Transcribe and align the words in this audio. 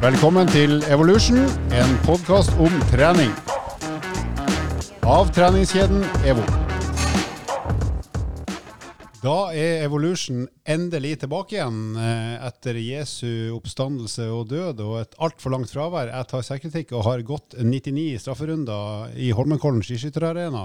Velkommen 0.00 0.48
til 0.48 0.78
Evolution, 0.88 1.42
en 1.76 1.90
podkast 2.06 2.54
om 2.56 2.72
trening. 2.88 3.28
Av 5.04 5.28
treningskjeden 5.36 6.06
EVO. 6.24 6.44
Da 9.20 9.34
er 9.52 9.82
Evolution 9.84 10.46
endelig 10.64 11.18
tilbake 11.20 11.58
igjen 11.58 11.98
eh, 12.00 12.38
etter 12.48 12.78
Jesu 12.80 13.52
oppstandelse 13.58 14.30
og 14.32 14.46
død 14.54 14.80
og 14.86 14.94
et 15.02 15.18
altfor 15.20 15.52
langt 15.52 15.68
fravær. 15.68 16.08
Jeg 16.08 16.28
tar 16.30 16.46
selvkritikk 16.48 16.94
og 16.96 17.04
har 17.04 17.24
gått 17.28 17.58
99 17.60 18.22
strafferunder 18.24 19.12
i 19.20 19.28
Holmenkollen 19.36 19.84
skiskytterarena. 19.84 20.62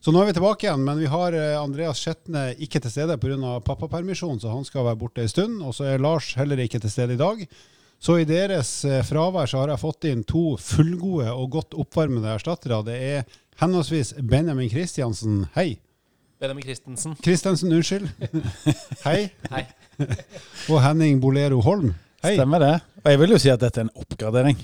Så 0.00 0.14
nå 0.16 0.22
er 0.22 0.30
vi 0.30 0.38
tilbake 0.38 0.64
igjen, 0.70 0.86
men 0.88 1.02
vi 1.02 1.10
har 1.12 1.36
eh, 1.36 1.58
Andreas 1.60 2.00
Skjetne 2.00 2.54
ikke 2.56 2.80
til 2.80 2.96
stede 2.96 3.20
pga. 3.20 3.58
pappapermisjon, 3.60 4.40
så 4.40 4.56
han 4.56 4.64
skal 4.64 4.88
være 4.88 5.02
borte 5.04 5.20
en 5.26 5.34
stund. 5.34 5.60
Og 5.60 5.76
så 5.76 5.84
er 5.90 6.00
Lars 6.00 6.32
heller 6.40 6.64
ikke 6.64 6.80
til 6.80 6.94
stede 6.96 7.18
i 7.18 7.20
dag. 7.20 7.44
Så 8.00 8.16
i 8.16 8.24
deres 8.24 8.68
eh, 8.88 9.02
fravær 9.04 9.48
så 9.50 9.60
har 9.60 9.74
jeg 9.74 9.82
fått 9.82 10.06
inn 10.08 10.22
to 10.24 10.54
fullgode 10.56 11.28
og 11.34 11.50
godt 11.52 11.76
oppvarmede 11.82 12.32
erstattere. 12.32 12.78
Det 12.86 12.96
er 12.96 13.26
henholdsvis 13.60 14.14
Benjamin 14.24 14.70
Kristiansen, 14.72 15.42
hei. 15.56 15.74
Benjamin 16.40 16.64
Christensen. 16.64 17.18
Christensen, 17.20 17.74
unnskyld. 17.76 18.08
hei. 19.06 19.28
Hei. 19.52 19.66
Og 20.72 20.80
Henning 20.80 21.20
Bolero 21.20 21.60
Holm, 21.60 21.92
hei. 22.24 22.38
Stemmer 22.38 22.64
det. 22.64 22.74
Og 23.04 23.12
jeg 23.12 23.20
vil 23.20 23.36
jo 23.36 23.40
si 23.44 23.52
at 23.52 23.60
dette 23.60 23.82
er 23.82 23.90
en 23.90 23.96
oppgradering. 24.00 24.56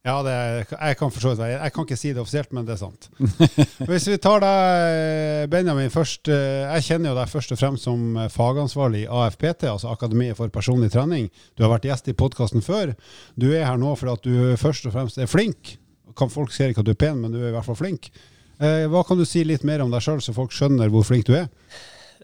Ja, 0.00 0.14
det 0.24 0.32
er, 0.32 0.62
jeg 0.70 0.96
kan 0.96 1.10
forstå 1.12 1.34
det. 1.36 1.48
Jeg 1.52 1.72
kan 1.76 1.84
ikke 1.84 1.96
si 2.00 2.12
det 2.16 2.22
offisielt, 2.22 2.54
men 2.56 2.64
det 2.64 2.72
er 2.72 2.78
sant. 2.80 3.10
Hvis 3.90 4.06
vi 4.08 4.14
tar 4.16 4.40
deg, 4.40 5.50
Benjamin, 5.52 5.90
først. 5.92 6.30
eh, 6.32 6.70
Jeg 6.78 6.86
kjenner 6.86 7.12
jo 7.12 7.18
deg 7.18 7.28
først 7.28 7.52
og 7.52 7.60
fremst 7.60 7.84
som 7.84 8.16
eh, 8.16 8.30
fagansvarlig 8.32 9.02
i 9.04 9.10
AFPT, 9.12 9.66
altså 9.68 9.90
Akademiet 9.92 10.38
for 10.38 10.48
personlig 10.54 10.88
trening. 10.94 11.28
Du 11.52 11.66
har 11.66 11.74
vært 11.74 11.84
gjest 11.90 12.08
i 12.08 12.16
podkasten 12.16 12.64
før. 12.64 12.94
Du 13.36 13.50
er 13.52 13.66
her 13.68 13.76
nå 13.82 13.92
fordi 14.00 14.14
at 14.16 14.24
du 14.24 14.56
først 14.62 14.88
og 14.88 14.96
fremst 14.96 15.20
er 15.20 15.28
flink. 15.28 15.76
Kan 16.16 16.32
Folk 16.32 16.56
ser 16.56 16.72
ikke 16.72 16.80
at 16.80 16.88
du 16.88 16.94
er 16.96 17.00
pen, 17.04 17.20
men 17.20 17.36
du 17.36 17.42
er 17.42 17.50
i 17.50 17.54
hvert 17.58 17.68
fall 17.68 17.78
flink. 17.82 18.08
Eh, 18.56 18.86
Hva 18.88 19.04
kan 19.04 19.20
du 19.20 19.26
si 19.28 19.44
litt 19.44 19.68
mer 19.68 19.84
om 19.84 19.92
deg 19.92 20.00
sjøl, 20.04 20.24
så 20.24 20.32
folk 20.36 20.56
skjønner 20.56 20.88
hvor 20.92 21.04
flink 21.12 21.28
du 21.28 21.36
er? 21.36 21.52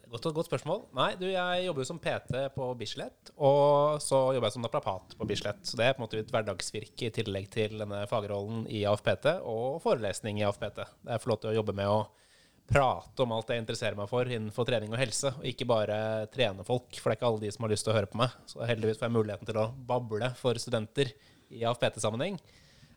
Godt, 0.06 0.28
godt 0.36 0.46
spørsmål. 0.46 0.84
Nei, 0.94 1.08
du, 1.18 1.24
jeg 1.26 1.62
jobber 1.64 1.82
jo 1.82 1.88
som 1.88 1.98
PT 1.98 2.44
på 2.54 2.66
Bislett, 2.78 3.32
og 3.42 3.96
så 4.02 4.20
jobber 4.36 4.46
jeg 4.46 4.54
som 4.54 4.62
naprapat 4.62 5.16
på 5.18 5.26
Bislett. 5.26 5.64
Så 5.66 5.78
det 5.78 5.88
er 5.88 5.96
på 5.96 5.98
en 6.00 6.04
måte 6.04 6.20
et 6.22 6.30
hverdagsvirke 6.30 7.08
i 7.08 7.14
tillegg 7.14 7.48
til 7.50 7.74
denne 7.80 8.04
fagrollen 8.10 8.68
i 8.70 8.84
AFPT 8.86 9.32
og 9.42 9.80
forelesning 9.82 10.38
i 10.38 10.44
AFPT. 10.46 10.78
Det 11.02 11.16
er 11.16 11.24
til 11.26 11.50
å 11.50 11.56
jobbe 11.56 11.74
med 11.74 11.90
å 11.90 12.04
prate 12.70 13.22
om 13.22 13.34
alt 13.34 13.50
jeg 13.50 13.62
interesserer 13.62 13.98
meg 13.98 14.10
for 14.10 14.30
innenfor 14.30 14.66
trening 14.68 14.94
og 14.94 15.00
helse, 15.00 15.32
og 15.40 15.48
ikke 15.50 15.66
bare 15.70 15.98
trene 16.34 16.66
folk, 16.66 16.86
for 17.00 17.10
det 17.10 17.16
er 17.16 17.20
ikke 17.20 17.32
alle 17.32 17.42
de 17.42 17.50
som 17.54 17.66
har 17.66 17.74
lyst 17.74 17.86
til 17.86 17.94
å 17.94 17.98
høre 17.98 18.10
på 18.12 18.20
meg. 18.22 18.38
Så 18.50 18.62
heldigvis 18.66 19.02
får 19.02 19.08
jeg 19.08 19.16
muligheten 19.16 19.50
til 19.50 19.60
å 19.62 19.66
bable 19.90 20.30
for 20.38 20.62
studenter 20.62 21.10
i 21.50 21.66
AFPT-sammenheng. 21.66 22.38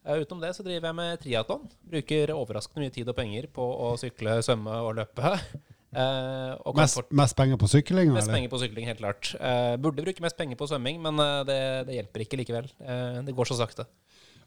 Eh, 0.05 0.21
utenom 0.21 0.45
det 0.45 0.53
så 0.57 0.65
driver 0.65 0.91
jeg 0.91 0.99
med 1.01 1.25
triatlon. 1.25 1.65
Bruker 1.89 2.37
overraskende 2.37 2.85
mye 2.85 2.95
tid 2.95 3.09
og 3.09 3.17
penger 3.17 3.49
på 3.53 3.65
å 3.65 3.91
sykle, 3.97 4.39
svømme 4.45 4.77
og 4.85 4.95
løpe. 5.01 5.35
Og 5.89 6.77
Mest, 6.77 6.99
mest 7.09 7.35
penger 7.37 7.57
på 7.57 7.67
sykling? 7.71 8.11
Mest 8.13 8.27
eller? 8.27 8.37
penger 8.37 8.51
på 8.51 8.59
sykling, 8.61 8.85
helt 8.91 8.99
klart. 9.01 9.31
Uh, 9.41 9.73
burde 9.81 10.03
bruke 10.05 10.21
mest 10.21 10.37
penger 10.37 10.59
på 10.59 10.67
svømming, 10.69 10.99
men 11.01 11.17
uh, 11.17 11.41
det, 11.47 11.57
det 11.87 11.97
hjelper 11.97 12.25
ikke 12.25 12.39
likevel. 12.43 12.69
Det 13.25 13.33
går 13.35 13.49
så 13.49 13.57
sakte. 13.57 13.87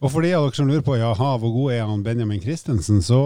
Og 0.03 0.11
for 0.11 0.25
de 0.27 0.33
av 0.35 0.47
dere 0.47 0.59
som 0.59 0.67
lurer 0.67 0.83
på 0.83 0.97
jaha, 0.99 1.33
hvor 1.39 1.53
god 1.55 1.75
er 1.77 1.85
han 1.87 2.03
Benjamin 2.03 2.43
Christensen, 2.43 2.99
så 3.07 3.21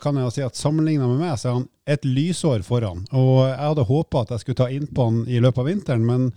kan 0.00 0.16
jeg 0.16 0.24
jo 0.24 0.32
si 0.32 0.44
at 0.44 0.56
sammenligna 0.56 1.08
med 1.10 1.20
meg, 1.20 1.34
så 1.36 1.50
er 1.50 1.56
han 1.58 1.66
et 1.92 2.06
lysår 2.08 2.64
foran. 2.64 3.02
Og 3.12 3.42
jeg 3.50 3.58
hadde 3.60 3.88
håpa 3.88 4.22
at 4.24 4.32
jeg 4.32 4.44
skulle 4.44 4.60
ta 4.62 4.68
innpå 4.72 5.08
han 5.10 5.18
i 5.28 5.42
løpet 5.44 5.60
av 5.60 5.68
vinteren, 5.68 6.06
men 6.08 6.30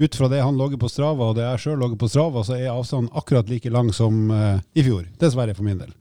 ut 0.00 0.16
fra 0.16 0.30
det 0.32 0.40
han 0.40 0.56
logger 0.56 0.80
på 0.80 0.88
Strava, 0.88 1.28
og 1.28 1.36
det 1.36 1.44
jeg 1.44 1.64
sjøl 1.66 1.84
logger 1.84 2.00
på 2.00 2.08
Strava, 2.08 2.44
så 2.48 2.56
er 2.56 2.72
avstanden 2.72 3.12
akkurat 3.12 3.52
like 3.52 3.72
lang 3.72 3.92
som 3.92 4.24
i 4.32 4.84
fjor. 4.84 5.04
Dessverre 5.20 5.56
for 5.56 5.68
min 5.68 5.84
del. 5.84 5.92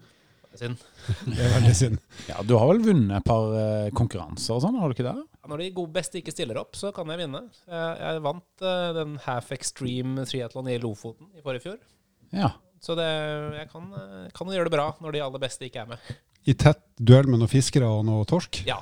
Synd. 0.62 0.82
Det 1.26 1.42
er 1.42 1.54
veldig 1.56 1.76
synd. 1.78 2.02
Ja, 2.30 2.42
Du 2.46 2.56
har 2.60 2.70
vel 2.70 2.82
vunnet 2.86 3.16
et 3.18 3.28
par 3.28 3.54
eh, 3.58 3.92
konkurranser 3.98 4.58
og 4.58 4.64
sånn, 4.64 4.78
har 4.78 4.92
du 4.92 4.96
ikke 4.96 5.08
det? 5.08 5.16
Når 5.50 5.64
de 5.64 5.70
gode 5.74 5.96
beste 5.96 6.20
ikke 6.20 6.34
stiller 6.34 6.60
opp, 6.62 6.78
så 6.78 6.92
kan 6.94 7.10
jeg 7.10 7.24
vinne. 7.24 7.42
Jeg, 7.66 8.22
vant 8.26 8.66
eh, 8.66 8.90
den 9.00 9.16
half 9.26 9.50
extreme 9.56 10.28
triatlon 10.30 10.70
i 10.70 10.78
Lofoten 10.82 11.32
i 11.34 11.42
forrige 11.42 11.66
fjor. 11.66 11.80
Ja. 12.38 12.52
Så 12.82 12.96
det, 12.98 13.08
jeg 13.58 13.70
kan, 13.74 13.90
eh, 13.98 14.28
kan 14.38 14.54
gjøre 14.54 14.70
det 14.70 14.76
bra 14.78 14.92
når 15.02 15.18
de 15.18 15.24
aller 15.26 15.42
beste 15.42 15.66
ikke 15.68 15.84
er 15.84 15.90
med. 15.96 16.12
I 16.50 16.56
tett 16.58 16.82
duell 16.98 17.30
med 17.30 17.42
noen 17.42 17.52
fiskere 17.52 17.90
og 17.90 18.06
noe 18.08 18.26
torsk. 18.30 18.62
Ja. 18.70 18.80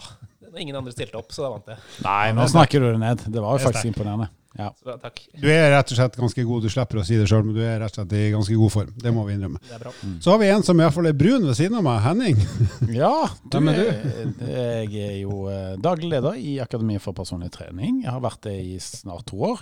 Ingen 0.59 0.75
andre 0.79 0.91
stilte 0.95 1.19
opp, 1.19 1.31
så 1.35 1.45
da 1.45 1.53
vant 1.53 1.67
jeg. 1.69 1.79
Nei, 2.03 2.31
nå 2.35 2.45
snakker 2.49 2.81
du 2.81 2.89
det 2.89 3.01
ned. 3.01 3.23
Det 3.31 3.43
var 3.43 3.55
jo 3.55 3.67
faktisk 3.69 3.91
imponerende. 3.91 4.31
Ja. 4.57 4.71
Så 4.81 4.95
takk. 4.97 5.19
Du 5.37 5.45
er 5.51 5.67
rett 5.71 5.91
og 5.93 5.97
slett 5.99 6.15
ganske 6.17 6.43
god, 6.43 6.63
du 6.65 6.69
slipper 6.73 6.99
å 6.99 7.03
si 7.05 7.15
det 7.19 7.27
sjøl, 7.29 7.43
men 7.45 7.53
du 7.55 7.61
er 7.61 7.77
rett 7.83 7.93
og 7.93 7.99
slett 8.01 8.15
i 8.17 8.31
ganske 8.33 8.55
god 8.57 8.71
form. 8.73 8.89
Det 8.97 9.11
må 9.13 9.23
vi 9.27 9.35
innrømme. 9.37 9.59
Det 9.67 9.75
er 9.77 9.83
bra. 9.83 9.91
Så 10.25 10.31
har 10.33 10.39
vi 10.41 10.49
en 10.49 10.65
som 10.65 10.79
i 10.79 10.83
hvert 10.83 10.95
fall 10.95 11.09
er 11.11 11.17
brun 11.19 11.45
ved 11.45 11.55
siden 11.59 11.77
av 11.77 11.85
meg, 11.85 11.99
Henning. 12.07 12.41
ja 13.01 13.11
du, 13.43 13.53
Hvem 13.53 13.69
er 13.71 13.77
du? 13.79 14.41
Jeg 14.49 15.03
er 15.05 15.15
jo 15.21 15.43
eh, 15.53 15.75
daglig 15.85 16.09
leder 16.15 16.39
i 16.41 16.55
Akademi 16.63 16.97
for 17.03 17.13
personlig 17.17 17.51
trening. 17.55 18.01
Jeg 18.07 18.11
har 18.15 18.25
vært 18.25 18.41
det 18.49 18.57
i 18.65 18.75
snart 18.83 19.27
to 19.29 19.39
år. 19.51 19.61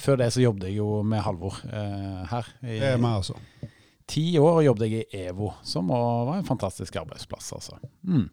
Før 0.00 0.16
det 0.22 0.30
så 0.32 0.40
jobbet 0.46 0.70
jeg 0.70 0.78
jo 0.80 1.02
med 1.04 1.20
Halvor 1.26 1.60
eh, 1.68 2.22
her. 2.32 2.48
I 2.64 2.78
Det 2.80 2.92
er 2.94 3.02
meg 3.04 3.20
også. 3.20 3.36
ti 4.08 4.24
år 4.40 4.62
jobbet 4.64 4.90
jeg 4.90 5.04
i 5.12 5.26
EVO, 5.28 5.52
som 5.62 5.92
var 5.92 6.38
en 6.38 6.48
fantastisk 6.48 6.96
arbeidsplass. 7.04 7.52
altså. 7.60 7.76
Mm. 8.08 8.30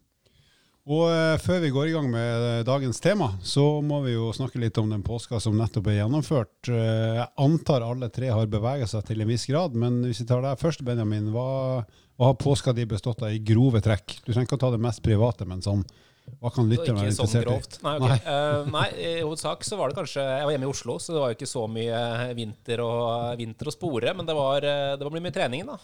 Og 0.90 1.06
eh, 1.14 1.36
før 1.38 1.60
vi 1.62 1.70
går 1.70 1.92
i 1.92 1.94
gang 1.94 2.08
med 2.10 2.44
eh, 2.48 2.64
dagens 2.66 2.98
tema, 3.04 3.30
så 3.46 3.64
må 3.86 4.00
vi 4.02 4.16
jo 4.16 4.32
snakke 4.34 4.58
litt 4.62 4.78
om 4.82 4.90
den 4.90 5.04
påska 5.06 5.38
som 5.44 5.58
nettopp 5.58 5.92
er 5.92 6.00
gjennomført. 6.00 6.72
Eh, 6.74 7.20
jeg 7.20 7.28
antar 7.46 7.86
alle 7.86 8.10
tre 8.14 8.32
har 8.34 8.50
beveget 8.50 8.90
seg 8.90 9.06
til 9.06 9.22
en 9.22 9.30
viss 9.30 9.46
grad, 9.52 9.78
men 9.78 10.02
hvis 10.08 10.24
vi 10.24 10.30
tar 10.32 10.42
deg 10.46 10.58
først, 10.58 10.82
Benjamin. 10.88 11.30
Hva, 11.36 11.84
hva 12.18 12.32
har 12.32 12.40
påska 12.42 12.74
di 12.74 12.88
bestått 12.90 13.22
av 13.22 13.36
i 13.36 13.42
grove 13.46 13.84
trekk? 13.86 14.18
Du 14.24 14.32
trenger 14.32 14.50
ikke 14.50 14.58
å 14.58 14.64
ta 14.66 14.72
det 14.74 14.82
mest 14.82 15.04
private, 15.06 15.46
men 15.52 15.62
sånn, 15.62 15.86
hva 16.42 16.50
kan 16.56 16.66
lytterne 16.74 17.04
være 17.04 17.14
ikke 17.14 17.20
sånn 17.20 17.30
interessert 17.30 17.54
i? 17.54 17.60
okay. 17.60 17.86
Nei, 17.86 17.96
ok. 18.02 18.28
Eh, 18.34 18.74
nei, 18.74 18.90
i 18.98 19.14
hovedsak 19.20 19.70
så 19.70 19.78
var 19.78 19.92
det 19.92 19.98
kanskje 20.00 20.26
Jeg 20.26 20.42
var 20.48 20.56
hjemme 20.56 20.72
i 20.72 20.74
Oslo, 20.74 20.98
så 20.98 21.14
det 21.14 21.22
var 21.22 21.30
jo 21.30 21.38
ikke 21.38 21.54
så 21.54 21.70
mye 21.70 22.02
vinter 22.34 22.82
og, 22.82 23.06
vinter 23.38 23.70
og 23.70 23.78
spore. 23.78 24.18
Men 24.18 24.26
det 24.26 24.42
var, 24.42 24.66
det 24.98 25.06
var 25.06 25.22
mye 25.22 25.38
trening, 25.38 25.70
da. 25.70 25.78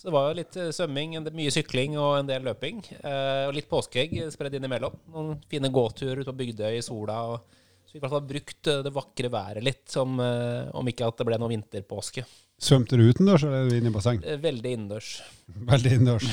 Så 0.00 0.08
det 0.08 0.14
var 0.14 0.30
jo 0.30 0.36
litt 0.38 0.56
eh, 0.56 0.70
svømming, 0.72 1.18
mye 1.36 1.52
sykling 1.52 1.98
og 2.00 2.14
en 2.22 2.28
del 2.30 2.46
løping. 2.46 2.78
Eh, 3.02 3.46
og 3.50 3.52
litt 3.52 3.66
påskeegg 3.68 4.14
spredd 4.32 4.54
innimellom. 4.56 4.94
Noen 5.12 5.34
fine 5.50 5.68
gåturer 5.74 6.22
ute 6.22 6.30
på 6.30 6.38
Bygdøy 6.38 6.78
i 6.78 6.84
sola. 6.84 7.18
Og, 7.34 7.58
så 7.84 7.92
vi 7.92 7.98
i 7.98 8.02
hvert 8.06 8.14
fall 8.14 8.28
brukt 8.30 8.70
eh, 8.72 8.78
det 8.86 8.92
vakre 8.96 9.28
været 9.34 9.66
litt, 9.66 9.82
som, 9.92 10.14
eh, 10.24 10.70
om 10.72 10.88
ikke 10.88 11.04
at 11.04 11.18
det 11.20 11.26
ble 11.28 11.36
noe 11.42 11.52
vinterpåske. 11.52 12.24
Svømte 12.60 12.96
du 12.96 13.02
utendørs 13.10 13.44
eller 13.44 13.66
er 13.68 13.76
inne 13.76 13.92
i 13.92 13.92
basseng? 13.92 14.22
Eh, 14.24 14.40
Veldig 14.40 14.72
innendørs. 14.76 15.10
Veldig 15.72 15.92
innendørs. 15.98 16.30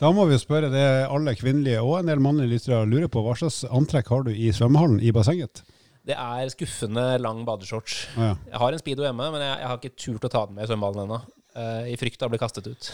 Da 0.00 0.12
må 0.16 0.24
vi 0.30 0.38
jo 0.38 0.40
spørre 0.40 0.70
det 0.72 0.86
alle 1.08 1.34
kvinnelige 1.36 1.82
og 1.84 1.98
en 1.98 2.08
del 2.08 2.22
mannlige 2.24 2.54
lyttere 2.54 2.86
lurer 2.88 3.12
på. 3.12 3.20
Hva 3.26 3.36
slags 3.42 3.66
antrekk 3.68 4.08
har 4.14 4.24
du 4.24 4.32
i 4.32 4.48
svømmehallen 4.56 5.02
i 5.04 5.12
bassenget? 5.12 5.60
Det 6.08 6.16
er 6.16 6.48
skuffende 6.54 7.04
lang 7.20 7.44
badeshorts. 7.44 7.98
Ah, 8.16 8.30
ja. 8.30 8.32
Jeg 8.54 8.62
har 8.64 8.72
en 8.78 8.80
speedo 8.80 9.04
hjemme, 9.04 9.28
men 9.36 9.44
jeg, 9.44 9.52
jeg 9.60 9.68
har 9.68 9.82
ikke 9.82 10.00
turt 10.06 10.26
å 10.30 10.32
ta 10.32 10.46
den 10.48 10.56
med 10.56 10.64
i 10.64 10.72
svømmehallen 10.72 11.04
ennå. 11.04 11.20
Eh, 11.54 11.90
I 11.92 11.96
frykt 12.00 12.22
av 12.22 12.30
å 12.30 12.34
bli 12.34 12.40
kastet 12.42 12.66
ut. 12.70 12.90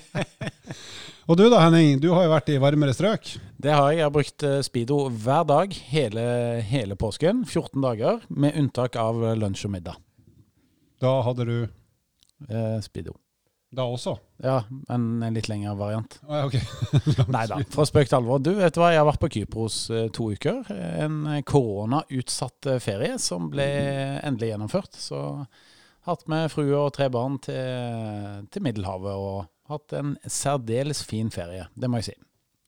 Og 1.30 1.36
du 1.38 1.44
da, 1.52 1.60
Henning. 1.62 2.00
Du 2.02 2.08
har 2.14 2.24
jo 2.26 2.32
vært 2.32 2.48
i 2.50 2.58
varmere 2.62 2.94
strøk. 2.96 3.34
Det 3.60 3.70
har 3.70 3.90
jeg. 3.92 4.00
Jeg 4.00 4.06
har 4.08 4.14
brukt 4.14 4.46
eh, 4.46 4.60
Speedo 4.66 5.00
hver 5.12 5.44
dag 5.46 5.74
hele, 5.92 6.24
hele 6.66 6.96
påsken. 6.98 7.44
14 7.46 7.84
dager, 7.84 8.22
med 8.30 8.56
unntak 8.58 8.96
av 8.98 9.20
lunsj 9.38 9.66
og 9.68 9.74
middag. 9.76 10.00
Da 11.00 11.18
hadde 11.26 11.46
du 11.48 11.58
Eh, 12.48 12.78
Speedo. 12.80 13.12
da 13.70 13.84
også? 13.84 14.14
Ja, 14.42 14.62
men 14.88 15.20
en 15.22 15.34
litt 15.36 15.46
lengre 15.50 15.74
variant. 15.76 16.14
Ah, 16.26 16.46
okay. 16.48 16.62
ok. 16.96 17.28
Nei 17.28 17.42
da, 17.50 17.58
fra 17.68 17.84
spøk 17.84 18.08
til 18.08 18.16
alvor. 18.16 18.40
Du, 18.40 18.54
vet 18.56 18.72
du 18.72 18.80
hva, 18.80 18.88
jeg 18.94 18.98
har 19.02 19.06
vært 19.10 19.20
på 19.20 19.28
Kypros 19.34 19.76
eh, 19.92 20.06
to 20.16 20.30
uker. 20.32 20.62
En 21.04 21.18
koronautsatt 21.44 22.70
ferie 22.80 23.18
som 23.20 23.50
ble 23.52 23.66
endelig 24.24 24.54
gjennomført. 24.54 24.96
Så 24.96 25.20
hatt 26.08 26.26
med 26.30 26.48
frue 26.52 26.76
og 26.78 26.92
tre 26.96 27.10
barn 27.12 27.38
til, 27.44 28.46
til 28.52 28.64
Middelhavet 28.64 29.12
og 29.12 29.46
hatt 29.70 29.94
en 29.98 30.16
særdeles 30.26 31.04
fin 31.06 31.30
ferie. 31.32 31.68
Det 31.74 31.90
må 31.90 32.00
jeg 32.00 32.10
si. 32.10 32.18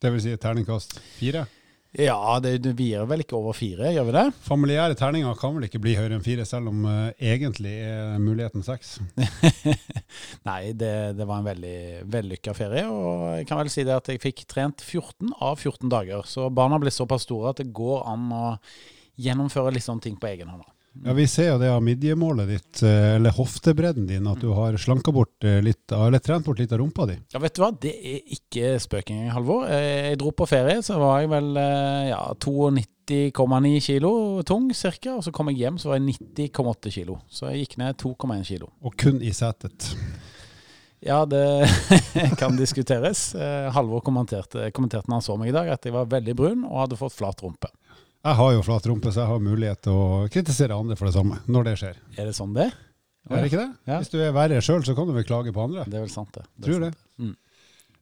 Det 0.02 0.10
vil 0.12 0.24
si 0.24 0.36
terningkast 0.40 0.98
fire? 1.16 1.46
Ja, 1.92 2.38
det, 2.40 2.54
det 2.64 2.70
vi 2.78 2.86
gir 2.88 3.04
vel 3.04 3.20
ikke 3.20 3.36
over 3.36 3.52
fire, 3.52 3.90
gjør 3.92 4.06
vi 4.08 4.14
det? 4.16 4.22
Familiære 4.46 4.96
terninger 4.96 5.36
kan 5.36 5.52
vel 5.58 5.66
ikke 5.66 5.80
bli 5.84 5.92
høyere 5.98 6.16
enn 6.16 6.24
fire, 6.24 6.46
selv 6.48 6.70
om 6.70 6.86
uh, 6.88 7.10
egentlig 7.20 7.74
er 7.84 8.16
muligheten 8.22 8.64
seks. 8.64 8.94
Nei, 10.48 10.72
det, 10.72 10.94
det 11.18 11.26
var 11.28 11.42
en 11.42 11.50
veldig 11.50 11.76
vellykka 12.14 12.56
ferie. 12.56 12.86
Og 12.88 13.26
jeg 13.42 13.50
kan 13.50 13.60
vel 13.60 13.72
si 13.74 13.84
det 13.84 13.98
at 13.98 14.08
jeg 14.08 14.22
fikk 14.24 14.46
trent 14.48 14.80
14 14.80 15.36
av 15.36 15.60
14 15.60 15.92
dager. 15.92 16.24
Så 16.24 16.48
barna 16.48 16.80
ble 16.80 16.94
såpass 16.94 17.28
store 17.28 17.52
at 17.52 17.60
det 17.60 17.74
går 17.76 18.06
an 18.08 18.24
å 18.40 18.46
gjennomføre 19.20 19.76
litt 19.76 19.84
sånne 19.84 20.08
ting 20.08 20.16
på 20.16 20.32
egen 20.32 20.48
hånd. 20.48 20.64
Ja, 21.04 21.12
Vi 21.16 21.24
ser 21.26 21.46
jo 21.54 21.58
det 21.58 21.70
av 21.72 21.80
midjemålet 21.82 22.48
ditt, 22.50 22.82
eh, 22.84 23.14
eller 23.16 23.32
hoftebredden 23.32 24.06
din, 24.06 24.26
at 24.28 24.40
du 24.42 24.50
har 24.52 24.76
slanka 24.76 25.12
bort 25.12 25.44
eh, 25.44 25.60
litt, 25.64 25.90
eller 25.92 26.20
trent 26.20 26.44
bort 26.44 26.58
litt 26.60 26.72
av 26.72 26.82
rumpa 26.82 27.06
di. 27.08 27.16
Ja, 27.32 27.40
vet 27.40 27.54
du 27.56 27.62
hva, 27.64 27.70
det 27.80 27.94
er 27.96 28.18
ikke 28.36 28.74
spøk 28.82 29.08
engang, 29.14 29.30
Halvor. 29.32 29.64
Eh, 29.72 30.10
Jeg 30.10 30.18
dro 30.20 30.34
på 30.36 30.46
ferie, 30.50 30.82
så 30.84 30.98
var 31.00 31.22
jeg 31.22 31.30
vel 31.32 31.48
ja, 32.10 32.20
92,9 32.36 33.80
kilo 33.80 34.12
tung 34.44 34.68
cirka. 34.76 35.16
Og 35.16 35.24
så 35.24 35.32
kom 35.32 35.48
jeg 35.48 35.62
hjem, 35.64 35.80
så 35.80 35.88
var 35.94 35.98
jeg 35.98 36.18
90,8 36.20 36.92
kilo. 36.92 37.18
Så 37.32 37.48
jeg 37.50 37.64
gikk 37.64 37.78
ned 37.80 37.96
2,1 37.96 38.44
kilo. 38.52 38.68
Og 38.84 38.92
kun 39.00 39.22
i 39.24 39.32
setet. 39.32 39.94
Ja, 41.02 41.24
det 41.26 41.42
kan 42.40 42.54
diskuteres. 42.60 43.32
Halvor 43.74 44.04
kommenterte, 44.06 44.68
kommenterte 44.76 45.08
når 45.08 45.18
han 45.18 45.24
så 45.24 45.38
meg 45.40 45.50
i 45.50 45.56
dag, 45.56 45.72
at 45.72 45.88
jeg 45.88 45.96
var 45.96 46.04
veldig 46.12 46.36
brun 46.38 46.66
og 46.68 46.84
hadde 46.84 47.00
fått 47.00 47.16
flat 47.16 47.40
rumpe. 47.42 47.72
Jeg 48.22 48.38
har 48.38 48.52
jo 48.54 48.62
flat 48.62 48.84
rumpe, 48.86 49.10
så 49.10 49.24
jeg 49.24 49.30
har 49.32 49.40
mulighet 49.42 49.80
til 49.82 49.96
å 49.98 50.08
kritisere 50.30 50.76
andre 50.78 50.94
for 50.98 51.08
det 51.08 51.14
samme, 51.16 51.40
når 51.50 51.64
det 51.70 51.76
skjer. 51.80 51.96
Er 52.14 52.28
det 52.28 52.34
sånn 52.38 52.52
det? 52.54 52.68
Er 53.30 53.38
det 53.42 53.48
ikke 53.50 53.62
det? 53.62 53.70
Ja. 53.90 53.96
Hvis 54.02 54.12
du 54.12 54.18
er 54.22 54.34
verre 54.34 54.60
sjøl, 54.62 54.82
så 54.86 54.94
kan 54.98 55.08
du 55.08 55.14
vel 55.16 55.26
klage 55.26 55.54
på 55.54 55.62
andre. 55.64 55.84
Det 55.90 55.98
er 55.98 56.04
vel 56.04 56.12
sant, 56.12 56.30
det. 56.34 56.44
det 56.54 56.68
Tror 56.68 56.84
det. 56.84 56.92
Mm. 57.18 57.32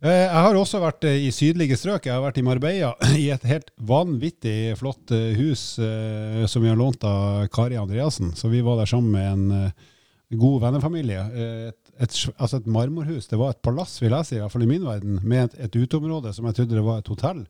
Eh, 0.00 0.22
Jeg 0.24 0.42
har 0.46 0.56
også 0.56 0.80
vært 0.80 1.04
eh, 1.08 1.18
i 1.26 1.30
sydlige 1.32 1.76
strøk. 1.76 2.08
Jeg 2.08 2.14
har 2.16 2.24
vært 2.24 2.40
i 2.40 2.44
Marbella, 2.44 2.92
i 3.20 3.26
et 3.32 3.44
helt 3.48 3.72
vanvittig 3.76 4.76
flott 4.80 5.12
eh, 5.16 5.32
hus 5.40 5.64
som 5.80 6.64
vi 6.64 6.68
har 6.72 6.80
lånt 6.80 7.04
av 7.08 7.46
Kari 7.52 7.80
Andreassen. 7.80 8.32
Så 8.36 8.52
vi 8.52 8.60
var 8.64 8.80
der 8.80 8.88
sammen 8.92 9.12
med 9.16 9.32
en 9.32 10.38
god 10.40 10.60
vennefamilie. 10.66 11.24
Et, 11.70 11.80
et, 12.00 12.20
altså 12.36 12.60
et 12.60 12.68
marmorhus. 12.70 13.28
Det 13.28 13.40
var 13.40 13.52
et 13.56 13.62
palass, 13.64 13.96
vil 14.00 14.12
jeg 14.16 14.28
si, 14.28 14.36
i 14.38 14.44
hvert 14.44 14.52
fall 14.52 14.64
i 14.68 14.70
min 14.72 14.84
verden, 14.88 15.18
med 15.24 15.48
et, 15.48 15.58
et 15.68 15.80
uteområde 15.80 16.32
som 16.36 16.48
jeg 16.48 16.60
trodde 16.60 16.76
det 16.76 16.86
var 16.86 17.00
et 17.02 17.12
hotell. 17.12 17.44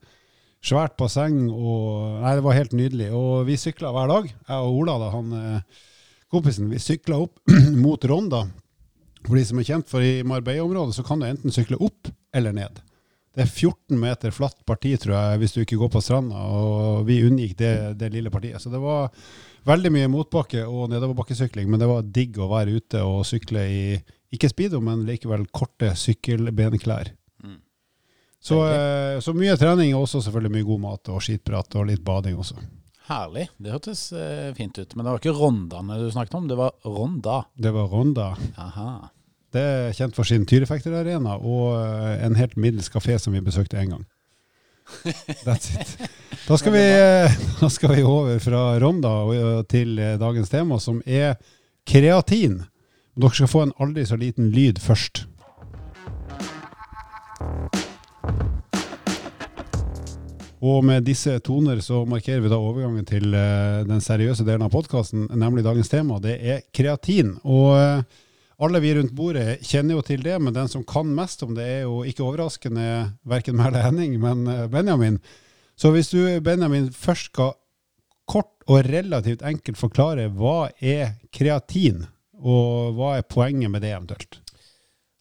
Svært 0.61 0.99
basseng 1.01 1.47
og 1.49 2.21
Nei, 2.21 2.35
det 2.37 2.45
var 2.45 2.59
helt 2.59 2.75
nydelig. 2.77 3.09
Og 3.17 3.47
vi 3.49 3.57
sykla 3.61 3.93
hver 3.97 4.11
dag. 4.13 4.29
Jeg 4.29 4.67
og 4.67 4.81
Ola, 4.83 4.99
da, 5.01 5.09
han 5.15 5.33
eh, 5.39 5.87
kompisen, 6.33 6.69
vi 6.73 6.83
sykla 6.83 7.23
opp 7.25 7.41
mot 7.85 8.05
Ronda. 8.05 8.45
For 9.25 9.37
de 9.37 9.45
som 9.49 9.61
er 9.61 9.69
kjent 9.69 9.89
for 9.91 10.05
i 10.05 10.21
Marbella-området, 10.27 10.97
så 10.97 11.05
kan 11.07 11.21
du 11.21 11.29
enten 11.29 11.55
sykle 11.55 11.81
opp 11.81 12.11
eller 12.37 12.55
ned. 12.57 12.81
Det 13.31 13.45
er 13.45 13.51
14 13.51 13.99
meter 14.01 14.35
flatt 14.35 14.59
parti, 14.67 14.97
tror 14.99 15.15
jeg, 15.15 15.41
hvis 15.41 15.53
du 15.55 15.61
ikke 15.63 15.79
går 15.81 15.91
på 15.95 16.03
stranda, 16.03 16.41
og 16.51 17.05
vi 17.07 17.21
unngikk 17.23 17.55
det, 17.61 17.75
det 18.01 18.11
lille 18.13 18.33
partiet. 18.33 18.59
Så 18.63 18.73
det 18.73 18.81
var 18.83 19.13
veldig 19.69 19.93
mye 19.95 20.11
motbakke 20.11 20.65
og 20.67 20.91
nedoverbakkesykling, 20.91 21.71
men 21.71 21.81
det 21.81 21.89
var 21.91 22.09
digg 22.17 22.41
å 22.41 22.51
være 22.51 22.81
ute 22.81 23.05
og 23.07 23.23
sykle 23.29 23.63
i, 23.71 23.85
ikke 24.35 24.51
speedo, 24.51 24.81
men 24.83 25.07
likevel 25.07 25.47
korte 25.55 25.93
sykkelbenklær. 25.99 27.13
Så, 28.41 28.57
eh, 28.67 29.21
så 29.21 29.35
mye 29.37 29.57
trening, 29.61 29.95
og 29.95 30.07
også 30.07 30.23
selvfølgelig 30.25 30.55
mye 30.55 30.69
god 30.69 30.83
mat 30.87 31.11
og 31.13 31.25
skitprat 31.25 31.77
og 31.77 31.89
litt 31.91 32.05
bading 32.05 32.39
også. 32.41 32.57
Herlig. 33.11 33.49
Det 33.61 33.75
hørtes 33.75 34.05
eh, 34.17 34.53
fint 34.57 34.79
ut. 34.79 34.95
Men 34.95 35.05
det 35.05 35.13
var 35.13 35.21
ikke 35.21 35.37
rondane 35.37 35.99
du 36.01 36.07
snakket 36.15 36.39
om, 36.39 36.47
det 36.49 36.57
var 36.57 36.73
ronda. 36.87 37.43
Det 37.59 37.73
var 37.75 37.91
Ronda. 37.93 38.31
Aha. 38.61 38.93
Det 39.51 39.61
er 39.67 39.97
kjent 39.99 40.15
for 40.15 40.29
sin 40.29 40.47
Tyrifekterarena 40.49 41.37
og 41.43 41.75
eh, 41.75 42.25
en 42.25 42.39
helt 42.39 42.57
middels 42.57 42.89
kafé 42.93 43.19
som 43.21 43.35
vi 43.37 43.43
besøkte 43.45 43.81
en 43.83 43.97
gang. 43.97 44.09
That's 45.47 45.75
it. 45.75 46.09
Da 46.47 46.57
skal 46.59 46.73
vi, 46.75 46.85
da 47.61 47.69
skal 47.71 47.93
vi 47.93 48.07
over 48.07 48.41
fra 48.43 48.63
Ronda 48.83 49.13
til 49.71 50.01
dagens 50.19 50.51
tema, 50.51 50.81
som 50.83 51.03
er 51.05 51.37
kreatin. 51.87 52.63
Dere 53.21 53.37
skal 53.37 53.51
få 53.51 53.67
en 53.67 53.77
aldri 53.83 54.07
så 54.09 54.17
liten 54.19 54.49
lyd 54.55 54.81
først. 54.83 55.27
Og 60.61 60.83
med 60.85 61.07
disse 61.09 61.39
toner 61.41 61.81
så 61.81 62.03
markerer 62.09 62.43
vi 62.45 62.51
da 62.53 62.59
overgangen 62.61 63.07
til 63.09 63.33
eh, 63.33 63.81
den 63.89 64.03
seriøse 64.05 64.45
delen 64.45 64.67
av 64.67 64.73
podkasten, 64.75 65.25
nemlig 65.33 65.65
dagens 65.65 65.89
tema. 65.89 66.19
Det 66.21 66.35
er 66.37 66.67
kreatin. 66.77 67.33
Og 67.49 67.71
eh, 67.79 68.03
alle 68.61 68.83
vi 68.85 68.93
rundt 68.99 69.15
bordet 69.17 69.63
kjenner 69.65 69.97
jo 69.97 70.05
til 70.05 70.21
det, 70.25 70.37
men 70.37 70.53
den 70.53 70.69
som 70.69 70.85
kan 70.85 71.09
mest 71.17 71.41
om 71.47 71.55
det, 71.57 71.65
er 71.65 71.87
jo 71.87 72.03
ikke 72.05 72.27
overraskende 72.27 72.85
verken 73.25 73.57
Merle 73.57 73.81
Henning, 73.87 74.19
men 74.21 74.45
eh, 74.53 74.67
Benjamin. 74.69 75.17
Så 75.81 75.95
hvis 75.95 76.13
du, 76.13 76.21
Benjamin, 76.45 76.91
først 76.93 77.33
skal 77.33 77.57
kort 78.29 78.53
og 78.69 78.85
relativt 78.85 79.41
enkelt 79.47 79.81
forklare 79.81 80.29
hva 80.37 80.69
er 80.77 81.17
kreatin, 81.33 82.05
og 82.37 82.99
hva 83.01 83.17
er 83.17 83.29
poenget 83.29 83.73
med 83.73 83.81
det 83.85 83.95
eventuelt? 83.97 84.43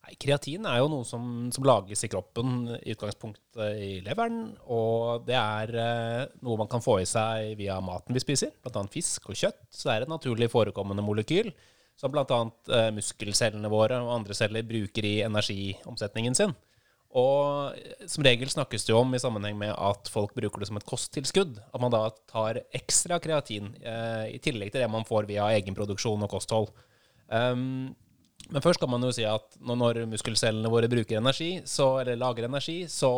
Nei, 0.10 0.16
kreatin 0.18 0.64
er 0.66 0.80
jo 0.82 0.88
noe 0.90 1.06
som, 1.06 1.24
som 1.54 1.66
lages 1.68 2.02
i 2.02 2.08
kroppen, 2.10 2.64
i 2.82 2.96
utgangspunktet 2.96 3.60
i 3.78 3.90
leveren. 4.02 4.56
Og 4.74 5.28
det 5.28 5.36
er 5.38 5.74
eh, 5.78 6.32
noe 6.42 6.58
man 6.58 6.72
kan 6.72 6.82
få 6.82 6.96
i 7.04 7.06
seg 7.06 7.52
via 7.60 7.76
maten 7.78 8.18
vi 8.18 8.24
spiser, 8.24 8.56
bl.a. 8.58 8.82
fisk 8.90 9.30
og 9.30 9.38
kjøtt. 9.38 9.60
Så 9.70 9.86
det 9.86 9.94
er 9.94 10.08
et 10.08 10.10
naturlig 10.10 10.50
forekommende 10.50 11.06
molekyl 11.06 11.52
som 12.00 12.10
bl.a. 12.10 12.40
Eh, 12.74 12.90
muskelcellene 12.98 13.70
våre 13.70 14.02
og 14.02 14.16
andre 14.16 14.40
celler 14.40 14.66
bruker 14.66 15.06
i 15.06 15.14
energiomsetningen 15.28 16.42
sin. 16.42 16.58
Og 17.14 17.78
eh, 17.78 18.10
som 18.10 18.26
regel 18.26 18.50
snakkes 18.50 18.90
det 18.90 18.96
jo 18.96 19.04
om 19.04 19.14
i 19.14 19.22
sammenheng 19.22 19.62
med 19.62 19.78
at 19.78 20.10
folk 20.10 20.34
bruker 20.34 20.66
det 20.66 20.72
som 20.74 20.82
et 20.82 20.90
kosttilskudd. 20.90 21.62
At 21.70 21.86
man 21.86 21.94
da 21.94 22.08
tar 22.34 22.64
ekstra 22.82 23.22
kreatin 23.22 23.76
eh, 23.78 24.26
i 24.34 24.42
tillegg 24.42 24.74
til 24.74 24.82
det 24.82 24.90
man 24.90 25.06
får 25.06 25.30
via 25.30 25.52
egenproduksjon 25.60 26.26
og 26.26 26.34
kosthold. 26.34 26.74
Um, 27.30 27.92
men 28.50 28.63
først 28.66 28.81
kan 28.81 28.90
man 28.90 29.04
jo 29.06 29.12
si 29.13 29.25
at 29.30 29.60
når, 29.62 30.04
muskelcellene 30.10 30.72
våre 30.72 30.90
bruker 30.92 31.19
energi, 31.19 31.60
så, 31.69 32.00
eller 32.01 32.18
lager 32.18 32.48
energi, 32.48 32.81
så 32.90 33.12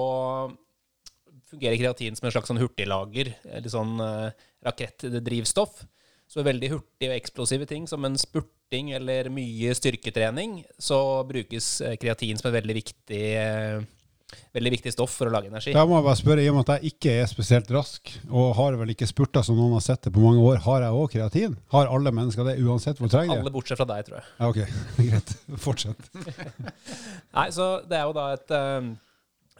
fungerer 1.51 1.79
kreatin 1.79 2.17
som 2.17 2.27
en 2.27 2.33
slags 2.35 2.51
sånn 2.51 2.59
hurtiglager, 2.61 3.33
eller 3.47 3.71
sånn 3.71 3.95
eh, 4.03 4.47
rakettdrivstoff. 4.67 5.81
Så 6.31 6.45
veldig 6.47 6.69
hurtige 6.71 7.11
og 7.11 7.17
eksplosive 7.17 7.67
ting 7.67 7.87
som 7.91 8.07
en 8.07 8.15
spurting 8.19 8.93
eller 8.95 9.27
mye 9.33 9.73
styrketrening, 9.75 10.61
så 10.79 10.99
brukes 11.27 11.73
eh, 11.83 11.97
kreatin 11.99 12.39
som 12.39 12.51
en 12.51 12.57
veldig 12.59 12.77
viktig, 12.79 13.23
eh, 13.39 13.81
veldig 14.55 14.73
viktig 14.75 14.93
stoff 14.93 15.13
for 15.19 15.29
å 15.29 15.33
lage 15.33 15.51
energi. 15.51 15.73
Da 15.75 15.83
må 15.87 15.97
jeg 15.97 16.07
bare 16.07 16.19
spørre, 16.19 16.43
i 16.43 16.49
og 16.51 16.57
med 16.57 16.65
at 16.69 16.79
jeg 16.81 16.93
ikke 16.93 17.13
er 17.21 17.29
spesielt 17.31 17.71
rask, 17.75 18.13
og 18.29 18.55
har 18.57 18.79
vel 18.79 18.93
ikke 18.95 19.09
spurta 19.09 19.43
som 19.45 19.59
noen 19.59 19.75
har 19.77 19.85
sett 19.85 20.03
det 20.07 20.13
på 20.15 20.23
mange 20.23 20.43
år, 20.45 20.61
har 20.65 20.85
jeg 20.85 20.97
òg 21.03 21.13
kreatin? 21.15 21.59
Har 21.75 21.91
alle 21.91 22.15
mennesker 22.15 22.47
det, 22.47 22.57
uansett 22.63 23.01
hvor 23.01 23.11
trenger 23.11 23.37
de? 23.37 23.45
Alle 23.45 23.53
bortsett 23.53 23.81
fra 23.81 23.87
deg, 23.93 24.07
tror 24.07 24.19
jeg. 24.19 24.27
Ja, 24.39 24.49
ok, 24.51 24.59
greit. 25.11 25.37
Fortsett. 25.61 26.11
Nei, 27.37 27.47
så 27.55 27.71
det 27.87 27.99
er 27.99 28.09
jo 28.09 28.17
da 28.17 28.27
et 28.35 28.55
um, 28.55 28.93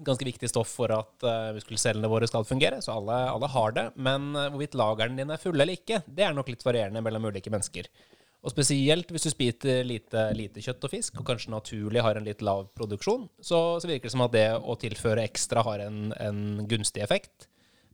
ganske 0.05 0.27
viktig 0.27 0.49
stoff 0.49 0.71
for 0.79 0.93
at 0.95 1.27
uh, 1.27 1.51
muskelcellene 1.55 2.09
våre 2.11 2.29
skal 2.29 2.47
fungere, 2.47 2.81
så 2.83 2.97
alle, 2.99 3.19
alle 3.31 3.51
har 3.53 3.77
det. 3.77 3.85
Men 4.01 4.31
uh, 4.35 4.47
hvorvidt 4.53 4.77
lagrene 4.79 5.19
dine 5.19 5.37
er 5.37 5.41
fulle 5.41 5.63
eller 5.63 5.79
ikke, 5.79 6.01
det 6.07 6.27
er 6.27 6.35
nok 6.37 6.51
litt 6.51 6.65
varierende 6.65 7.03
mellom 7.05 7.29
ulike 7.31 7.53
mennesker. 7.53 7.89
Og 8.41 8.49
spesielt 8.49 9.11
hvis 9.13 9.27
du 9.27 9.29
spiser 9.29 9.85
lite, 9.85 10.25
lite 10.33 10.63
kjøtt 10.65 10.87
og 10.87 10.93
fisk, 10.95 11.19
og 11.21 11.27
kanskje 11.27 11.53
naturlig 11.53 12.01
har 12.01 12.17
en 12.17 12.25
litt 12.25 12.41
lav 12.41 12.65
produksjon, 12.77 13.27
så, 13.37 13.77
så 13.77 13.89
virker 13.89 14.09
det 14.09 14.15
som 14.15 14.25
at 14.25 14.33
det 14.33 14.47
å 14.57 14.77
tilføre 14.81 15.27
ekstra 15.27 15.61
har 15.67 15.83
en, 15.85 16.09
en 16.17 16.41
gunstig 16.69 17.03
effekt. 17.05 17.45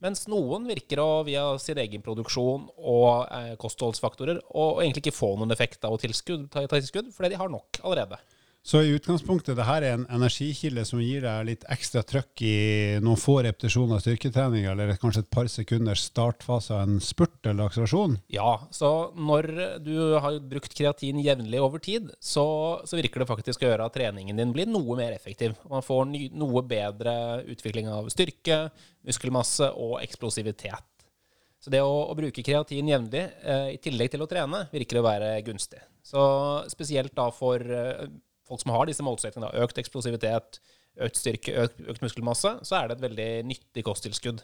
Mens 0.03 0.27
noen 0.29 0.67
virker 0.69 1.01
å 1.01 1.23
via 1.27 1.43
sin 1.59 1.79
egen 1.81 2.03
produksjon 2.05 2.67
og 2.77 3.27
eh, 3.33 3.53
kostholdsfaktorer 3.59 4.39
og, 4.45 4.77
og 4.77 4.81
egentlig 4.83 5.07
ikke 5.07 5.17
få 5.19 5.33
noen 5.39 5.51
effekt 5.55 5.83
av 5.87 5.95
å 5.95 5.99
tilskudd, 5.99 6.47
ta, 6.53 6.63
ta 6.69 6.79
tilskudd, 6.79 7.09
fordi 7.15 7.33
de 7.33 7.39
har 7.41 7.51
nok 7.51 7.81
allerede. 7.81 8.19
Så 8.67 8.81
i 8.83 8.89
utgangspunktet, 8.91 9.55
det 9.55 9.63
her 9.63 9.79
er 9.79 9.93
en 9.95 10.01
energikilde 10.11 10.83
som 10.83 10.99
gir 10.99 11.21
deg 11.23 11.45
litt 11.47 11.61
ekstra 11.71 12.01
trøkk 12.03 12.41
i 12.43 12.55
noen 12.99 13.15
få 13.15 13.37
repetisjoner 13.45 13.95
av 13.95 14.01
styrketrening, 14.03 14.65
eller 14.67 14.91
kanskje 14.99 15.21
et 15.23 15.29
par 15.31 15.47
sekunders 15.47 16.03
startfase 16.09 16.75
av 16.75 16.81
en 16.83 16.97
spurt 16.99 17.47
eller 17.47 17.69
akselerasjon? 17.69 18.17
Ja, 18.35 18.57
så 18.75 18.89
når 19.15 19.47
du 19.85 19.95
har 20.19 20.41
brukt 20.51 20.75
kreatin 20.75 21.23
jevnlig 21.23 21.63
over 21.63 21.79
tid, 21.79 22.11
så, 22.19 22.43
så 22.83 22.99
virker 22.99 23.23
det 23.23 23.29
faktisk 23.31 23.63
å 23.63 23.69
gjøre 23.69 23.87
at 23.87 23.95
treningen 23.95 24.43
din 24.43 24.51
blir 24.51 24.67
noe 24.67 24.99
mer 24.99 25.15
effektiv. 25.15 25.55
Man 25.71 25.87
får 25.87 26.03
ny, 26.11 26.25
noe 26.35 26.67
bedre 26.67 27.15
utvikling 27.47 27.87
av 27.87 28.11
styrke, 28.11 28.65
muskelmasse 29.07 29.71
og 29.79 30.01
eksplosivitet. 30.03 30.83
Så 31.63 31.71
det 31.71 31.85
å, 31.87 31.97
å 32.11 32.19
bruke 32.19 32.43
kreatin 32.43 32.91
jevnlig 32.91 33.23
eh, 33.23 33.73
i 33.77 33.81
tillegg 33.81 34.11
til 34.11 34.27
å 34.27 34.27
trene, 34.27 34.65
virker 34.75 34.99
å 34.99 35.07
være 35.07 35.37
gunstig. 35.47 35.79
Så 36.03 36.21
spesielt 36.71 37.15
da 37.15 37.31
for 37.31 37.63
eh, 37.63 38.09
folk 38.47 38.63
som 38.63 38.73
har 38.75 38.87
disse 38.89 39.05
målsettingene, 39.05 39.51
økt 39.63 39.81
eksplosivitet, 39.81 40.61
økt 41.03 41.19
styrke, 41.19 41.53
økt, 41.65 41.83
økt 41.93 42.05
muskelmasse, 42.05 42.55
så 42.67 42.79
er 42.79 42.87
det 42.87 42.97
et 42.97 43.05
veldig 43.05 43.29
nyttig 43.51 43.83
kosttilskudd. 43.85 44.41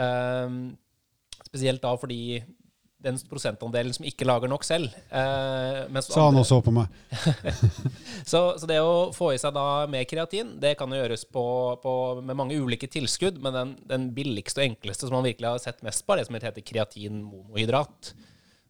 Ehm, 0.00 0.64
spesielt 1.46 1.82
da 1.84 1.92
fordi 2.00 2.42
den 3.02 3.18
prosentandelen 3.26 3.94
som 3.96 4.06
ikke 4.06 4.26
lager 4.28 4.50
nok 4.50 4.62
selv 4.62 4.92
eh, 5.10 6.00
Sa 6.06 6.28
han 6.28 6.38
og 6.38 6.46
så 6.46 6.60
på 6.62 6.70
meg. 6.74 6.90
så, 8.30 8.54
så 8.54 8.68
det 8.70 8.78
å 8.78 9.10
få 9.14 9.32
i 9.34 9.40
seg 9.42 9.54
da 9.56 9.88
mer 9.90 10.06
kreatin, 10.08 10.54
det 10.62 10.76
kan 10.78 10.92
gjøres 10.94 11.26
på, 11.26 11.44
på, 11.82 11.94
med 12.22 12.38
mange 12.38 12.58
ulike 12.58 12.86
tilskudd, 12.90 13.40
men 13.42 13.58
den, 13.58 13.74
den 13.90 14.06
billigste 14.14 14.62
og 14.62 14.68
enkleste 14.68 15.08
som 15.08 15.18
man 15.18 15.26
virkelig 15.26 15.50
har 15.50 15.64
sett 15.64 15.82
mest 15.86 16.06
på, 16.06 16.14
er 16.14 16.22
det 16.22 16.28
som 16.28 16.38
heter 16.38 16.68
kreatinmonohydrat. 16.72 18.12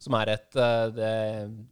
Som 0.02 0.16
er 0.18 0.34
et 0.38 0.58
eh, 0.58 0.88
det, 0.96 1.14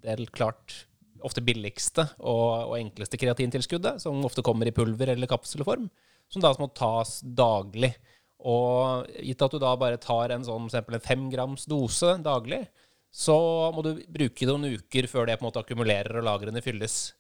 det 0.04 0.14
er 0.14 0.24
klart 0.36 0.82
ofte 1.26 1.42
billigste 1.44 2.06
og, 2.18 2.70
og 2.70 2.76
enkleste 2.78 3.18
kreatintilskuddet, 3.20 4.02
som 4.02 4.24
ofte 4.26 4.44
kommer 4.46 4.68
i 4.68 4.74
pulver 4.74 5.12
eller 5.12 5.30
kapselform, 5.30 5.88
som 6.30 6.44
da 6.44 6.52
må 6.60 6.70
tas 6.76 7.18
daglig. 7.24 7.92
Og 8.40 9.08
gitt 9.20 9.42
at 9.44 9.52
du 9.52 9.60
da 9.60 9.74
bare 9.76 10.00
tar 10.00 10.32
en 10.32 10.46
sånn 10.46 10.68
eksempel 10.70 10.96
en 10.96 11.04
fem 11.04 11.26
grams 11.32 11.66
dose 11.68 12.16
daglig, 12.24 12.62
så 13.10 13.36
må 13.74 13.82
du 13.84 13.96
bruke 14.06 14.46
noen 14.46 14.78
uker 14.78 15.08
før 15.10 15.26
det 15.26 15.36
på 15.38 15.44
en 15.44 15.50
måte 15.50 15.64
akkumulerer 15.64 16.20
og 16.20 16.26
lagrene 16.28 16.62
fylles. 16.64 17.10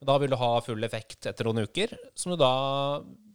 Da 0.00 0.16
vil 0.22 0.32
du 0.32 0.38
ha 0.40 0.52
full 0.64 0.86
effekt 0.86 1.26
etter 1.28 1.48
noen 1.48 1.66
uker, 1.66 1.92
som 2.16 2.32
du 2.32 2.38
da 2.40 2.54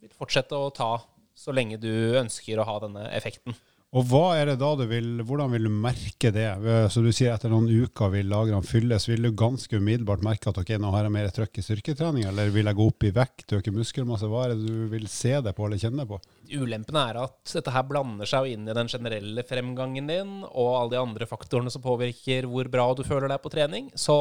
vil 0.00 0.14
fortsette 0.16 0.56
å 0.58 0.72
ta 0.74 0.96
så 1.36 1.52
lenge 1.52 1.78
du 1.78 2.16
ønsker 2.18 2.58
å 2.58 2.66
ha 2.66 2.78
denne 2.82 3.04
effekten. 3.14 3.54
Og 3.96 4.04
hva 4.10 4.34
er 4.36 4.50
det 4.50 4.58
da 4.60 4.74
du 4.76 4.82
vil, 4.90 5.22
hvordan 5.24 5.54
vil 5.54 5.70
du 5.70 5.72
merke 5.72 6.28
det? 6.34 6.44
Så 6.92 7.00
du 7.00 7.08
sier 7.16 7.32
etter 7.32 7.48
noen 7.48 7.64
uker 7.64 8.10
vil 8.12 8.28
lagrene 8.28 8.66
fylles. 8.66 9.06
Vil 9.08 9.24
du 9.24 9.30
ganske 9.32 9.78
umiddelbart 9.80 10.24
merke 10.26 10.50
at 10.50 10.58
ok, 10.60 10.74
nå 10.82 10.90
har 10.92 11.06
jeg 11.06 11.14
mer 11.14 11.30
trøkk 11.32 11.62
i 11.62 11.64
styrketrening, 11.64 12.26
eller 12.28 12.52
vil 12.52 12.68
jeg 12.68 12.76
gå 12.76 12.88
opp 12.90 13.06
i 13.08 13.12
vekt, 13.16 13.54
øke 13.56 13.72
muskelmasse? 13.72 14.28
Hva 14.28 14.42
er 14.44 14.52
det 14.52 14.68
du 14.68 14.84
vil 14.92 15.08
se 15.08 15.32
det 15.40 15.54
på 15.56 15.64
eller 15.64 15.80
kjenne 15.80 16.04
på? 16.10 16.20
Ulempen 16.52 17.00
er 17.00 17.22
at 17.22 17.56
dette 17.56 17.72
her 17.72 17.88
blander 17.88 18.28
seg 18.28 18.50
inn 18.52 18.68
i 18.68 18.76
den 18.76 18.92
generelle 18.92 19.46
fremgangen 19.48 20.12
din, 20.12 20.36
og 20.44 20.70
alle 20.74 20.92
de 20.92 21.00
andre 21.00 21.30
faktorene 21.32 21.72
som 21.72 21.84
påvirker 21.86 22.50
hvor 22.52 22.68
bra 22.68 22.90
du 22.92 23.00
føler 23.06 23.32
deg 23.32 23.40
på 23.40 23.54
trening. 23.56 23.88
Så 23.96 24.18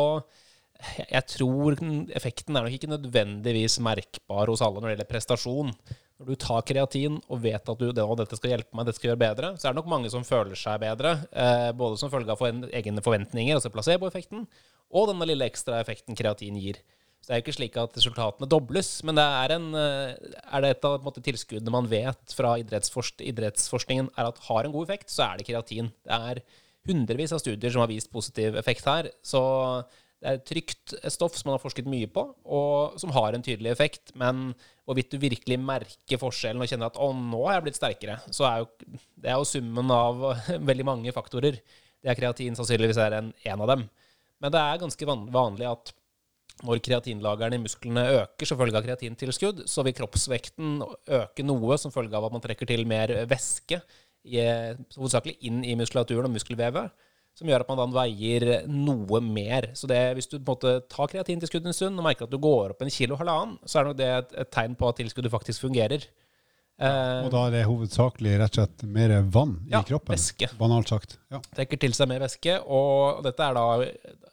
jeg 1.04 1.24
tror 1.36 1.76
effekten 2.16 2.56
er 2.56 2.64
nok 2.64 2.80
ikke 2.80 2.94
nødvendigvis 2.96 3.82
merkbar 3.84 4.48
hos 4.52 4.64
alle 4.64 4.80
når 4.80 4.88
det 4.88 4.96
gjelder 4.96 5.12
prestasjon. 5.12 5.76
Når 6.16 6.30
du 6.32 6.36
tar 6.40 6.64
kreatin 6.64 7.18
og 7.28 7.42
vet 7.44 7.72
at 7.72 7.80
du, 7.82 7.90
det, 7.92 8.04
dette 8.22 8.38
skal 8.40 8.54
hjelpe 8.54 8.78
meg, 8.78 8.88
dette 8.88 9.00
skal 9.02 9.10
gjøre 9.12 9.24
bedre, 9.26 9.50
så 9.60 9.68
er 9.68 9.74
det 9.74 9.82
nok 9.82 9.90
mange 9.92 10.12
som 10.14 10.24
føler 10.24 10.56
seg 10.60 10.80
bedre. 10.84 11.18
Eh, 11.36 11.72
både 11.76 12.00
som 12.00 12.12
følge 12.12 12.32
av 12.32 12.40
for 12.40 12.70
egne 12.72 13.04
forventninger, 13.04 13.58
altså 13.58 13.72
placeboeffekten, 13.74 14.46
og 14.96 15.10
denne 15.12 15.28
lille 15.28 15.50
ekstra 15.50 15.82
effekten 15.84 16.16
kreatin 16.16 16.56
gir. 16.62 16.80
Så 17.20 17.32
det 17.32 17.36
er 17.36 17.42
jo 17.42 17.44
ikke 17.48 17.58
slik 17.58 17.78
at 17.82 17.96
resultatene 17.98 18.48
dobles, 18.48 18.90
men 19.04 19.18
det 19.20 19.26
er, 19.26 19.56
en, 19.58 19.68
eh, 19.82 20.40
er 20.46 20.64
det 20.64 20.72
et 20.76 20.88
av 20.88 21.04
måte, 21.04 21.24
tilskuddene 21.26 21.74
man 21.74 21.92
vet 21.92 22.38
fra 22.38 22.54
idrettsforskningen 22.62 24.12
er 24.14 24.30
at 24.30 24.44
har 24.48 24.64
en 24.64 24.76
god 24.76 24.88
effekt, 24.88 25.12
så 25.12 25.26
er 25.28 25.42
det 25.42 25.50
kreatin. 25.50 25.92
Det 26.06 26.20
er 26.32 26.44
hundrevis 26.86 27.34
av 27.36 27.42
studier 27.42 27.74
som 27.74 27.84
har 27.84 27.92
vist 27.92 28.14
positiv 28.14 28.56
effekt 28.62 28.88
her. 28.88 29.10
Så 29.26 29.42
det 30.26 30.32
er 30.32 30.40
et 30.40 30.48
trygt 30.50 30.94
stoff 31.14 31.36
som 31.38 31.52
man 31.52 31.60
har 31.60 31.62
forsket 31.62 31.86
mye 31.86 32.08
på, 32.10 32.22
og 32.50 32.96
som 32.98 33.12
har 33.14 33.36
en 33.36 33.44
tydelig 33.46 33.70
effekt. 33.70 34.10
Men 34.18 34.56
hvorvidt 34.88 35.12
du 35.14 35.20
virkelig 35.22 35.60
merker 35.62 36.18
forskjellen 36.18 36.64
og 36.66 36.72
kjenner 36.72 36.90
at 36.90 36.98
'å, 36.98 37.12
nå 37.14 37.44
har 37.46 37.60
jeg 37.60 37.66
blitt 37.68 37.78
sterkere', 37.78 38.18
så 38.34 38.48
er 38.50 38.58
jo 38.64 38.66
det 39.22 39.30
er 39.30 39.38
jo 39.38 39.46
summen 39.46 39.92
av 39.94 40.26
veldig 40.72 40.86
mange 40.86 41.14
faktorer. 41.14 41.62
Det 42.02 42.10
er 42.10 42.18
kreatin 42.18 42.58
sannsynligvis 42.58 42.98
er 42.98 43.20
en, 43.20 43.30
en 43.46 43.62
av 43.62 43.70
dem. 43.76 43.86
Men 44.42 44.52
det 44.52 44.64
er 44.64 44.82
ganske 44.82 45.06
vanlig 45.06 45.70
at 45.70 45.94
når 46.66 46.82
kreatinlagerne 46.82 47.60
i 47.60 47.62
musklene 47.62 48.10
øker 48.24 48.50
som 48.50 48.58
følge 48.58 48.80
av 48.80 48.86
kreatintilskudd, 48.88 49.68
så 49.70 49.84
vil 49.86 49.94
kroppsvekten 49.94 50.82
øke 51.22 51.46
noe 51.46 51.78
som 51.78 51.94
følge 51.94 52.18
av 52.18 52.26
at 52.26 52.34
man 52.34 52.42
trekker 52.42 52.66
til 52.66 52.88
mer 52.90 53.14
væske, 53.30 53.84
hovedsakelig 54.26 55.38
inn 55.46 55.62
i 55.62 55.76
muskulaturen 55.78 56.26
og 56.26 56.34
muskelvevet 56.34 57.05
som 57.36 57.50
gjør 57.50 57.66
at 57.66 57.72
man 57.72 57.82
da 57.82 57.88
veier 57.98 58.46
noe 58.72 59.20
mer. 59.24 59.72
Så 59.76 59.90
det, 59.92 60.00
hvis 60.16 60.30
du 60.32 60.38
på 60.38 60.44
en 60.44 60.52
måte 60.54 60.76
tar 60.92 61.10
kreatintilskuddet 61.12 61.72
en 61.72 61.76
stund 61.76 62.00
og 62.00 62.08
merker 62.08 62.30
at 62.30 62.32
du 62.32 62.40
går 62.42 62.76
opp 62.76 62.86
en 62.86 62.94
kilo 62.94 63.18
halvannen, 63.20 63.58
så 63.68 63.82
er 63.82 63.90
nok 63.90 63.98
det 64.00 64.12
et, 64.12 64.38
et 64.46 64.54
tegn 64.56 64.78
på 64.80 64.88
at 64.88 65.02
tilskuddet 65.02 65.34
faktisk 65.34 65.68
fungerer. 65.68 66.08
Uh, 66.76 67.24
og 67.24 67.30
da 67.32 67.42
er 67.48 67.54
det 67.54 67.68
hovedsakelig 67.70 68.34
rett 68.42 68.58
og 68.58 68.66
slett 68.66 68.82
mer 68.92 69.12
vann 69.32 69.54
ja, 69.72 69.80
i 69.80 69.88
kroppen? 69.88 70.12
væske. 70.12 70.50
Banalt 70.60 70.92
sagt. 70.92 71.18
Ja. 71.32 71.40
Trekker 71.56 71.80
til 71.80 71.96
seg 71.96 72.10
mer 72.12 72.24
væske, 72.26 72.58
og 72.68 73.22
dette 73.24 73.46
er 73.46 73.56
da 73.56 73.68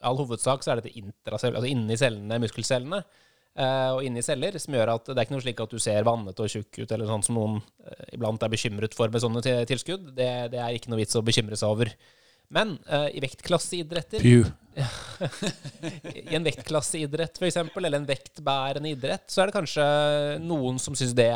all 0.03 0.19
hovedsak 0.19 0.65
så 0.65 0.73
er 0.73 0.81
dette 0.81 0.91
intracell, 0.99 1.55
altså 1.55 1.71
inni 1.71 1.95
cellene, 1.99 2.41
muskelcellene. 2.43 2.99
Uh, 3.53 3.93
og 3.93 4.01
inni 4.07 4.23
celler, 4.25 4.57
som 4.59 4.73
gjør 4.75 4.95
at 4.95 5.11
det 5.11 5.15
er 5.15 5.27
ikke 5.27 5.35
noe 5.35 5.43
slik 5.45 5.59
at 5.61 5.71
du 5.75 5.79
ser 5.79 6.07
vannet 6.07 6.39
og 6.41 6.49
tjukk 6.49 6.81
ut, 6.81 6.91
eller 6.91 7.07
sånn 7.07 7.23
som 7.23 7.37
noen 7.37 7.59
uh, 7.61 8.05
iblant 8.15 8.43
er 8.43 8.51
bekymret 8.51 8.97
for 8.97 9.13
med 9.13 9.23
sånne 9.23 9.43
tilskudd. 9.69 10.11
Det, 10.17 10.29
det, 10.51 10.59
er 10.59 10.75
ikke 10.75 10.91
noe 10.91 10.99
vits 11.03 11.15
å 11.15 11.23
bekymre 11.23 11.59
seg 11.59 11.75
over. 11.75 11.93
Men 12.53 12.75
uh, 12.89 13.07
i 13.13 13.21
vektklasseidretter 13.23 14.23
I 16.31 16.35
en 16.35 16.45
vektklasseidrett 16.45 17.37
f.eks., 17.37 17.57
eller 17.77 17.99
en 17.99 18.07
vektbærende 18.09 18.89
idrett, 18.93 19.27
så 19.29 19.43
er 19.43 19.49
det 19.49 19.57
kanskje 19.57 19.85
noen 20.41 20.79
som 20.81 20.97
syns 20.97 21.13
det, 21.17 21.29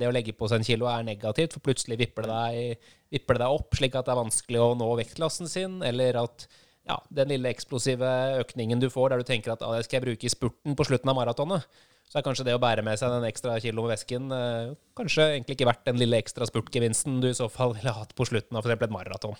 det 0.00 0.06
å 0.06 0.14
legge 0.14 0.34
på 0.36 0.48
seg 0.48 0.60
en 0.60 0.68
kilo 0.68 0.86
er 0.90 1.06
negativt, 1.06 1.56
for 1.56 1.66
plutselig 1.66 1.98
vipper 2.04 2.28
det, 2.28 2.36
deg, 2.36 2.92
vipper 3.16 3.38
det 3.38 3.42
deg 3.42 3.58
opp 3.58 3.74
slik 3.78 3.98
at 3.98 4.06
det 4.06 4.14
er 4.14 4.22
vanskelig 4.22 4.62
å 4.62 4.70
nå 4.78 4.92
vektklassen 5.02 5.50
sin, 5.50 5.80
eller 5.86 6.20
at 6.22 6.46
ja, 6.86 7.00
den 7.10 7.32
lille 7.34 7.50
eksplosive 7.50 8.08
økningen 8.44 8.80
du 8.82 8.88
får 8.92 9.12
der 9.12 9.22
du 9.22 9.26
tenker 9.26 9.56
at 9.56 9.66
ah, 9.66 9.74
det 9.74 9.86
skal 9.88 9.98
jeg 9.98 10.06
bruke 10.06 10.28
i 10.28 10.32
spurten 10.32 10.78
på 10.78 10.86
slutten 10.86 11.10
av 11.10 11.18
maratonet, 11.18 11.66
så 12.06 12.20
er 12.20 12.26
kanskje 12.26 12.46
det 12.46 12.54
å 12.54 12.62
bære 12.62 12.84
med 12.86 12.98
seg 13.00 13.10
den 13.10 13.26
ekstra 13.26 13.56
kilo 13.62 13.82
med 13.82 13.96
væsken 13.96 14.30
uh, 14.30 14.74
kanskje 14.98 15.24
egentlig 15.32 15.56
ikke 15.56 15.66
verdt 15.66 15.88
den 15.88 15.98
lille 15.98 16.20
ekstra 16.22 16.46
spurtgevinsten 16.46 17.18
du 17.24 17.32
i 17.32 17.34
så 17.36 17.48
fall 17.50 17.74
ville 17.74 17.94
hatt 17.96 18.14
på 18.14 18.28
slutten 18.28 18.54
av 18.54 18.62
f.eks. 18.62 18.86
et 18.86 18.94
maraton. 18.94 19.34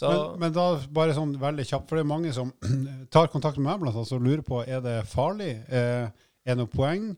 Men, 0.00 0.38
men, 0.38 0.54
da 0.54 0.66
bare 0.94 1.14
sånn 1.16 1.34
veldig 1.40 1.64
kjapt, 1.66 1.88
for 1.90 1.98
det 1.98 2.04
er 2.04 2.10
mange 2.10 2.32
som 2.34 2.52
tar 3.14 3.30
kontakt 3.32 3.58
med 3.58 3.66
meg 3.66 3.82
blant 3.82 3.96
annet, 3.96 4.14
og 4.14 4.26
lurer 4.26 4.44
på 4.46 4.62
er 4.62 4.82
det 4.84 4.98
farlig, 5.10 5.54
eh, 5.66 6.06
er 6.08 6.54
det 6.54 6.60
noe 6.60 6.70
poeng, 6.70 7.10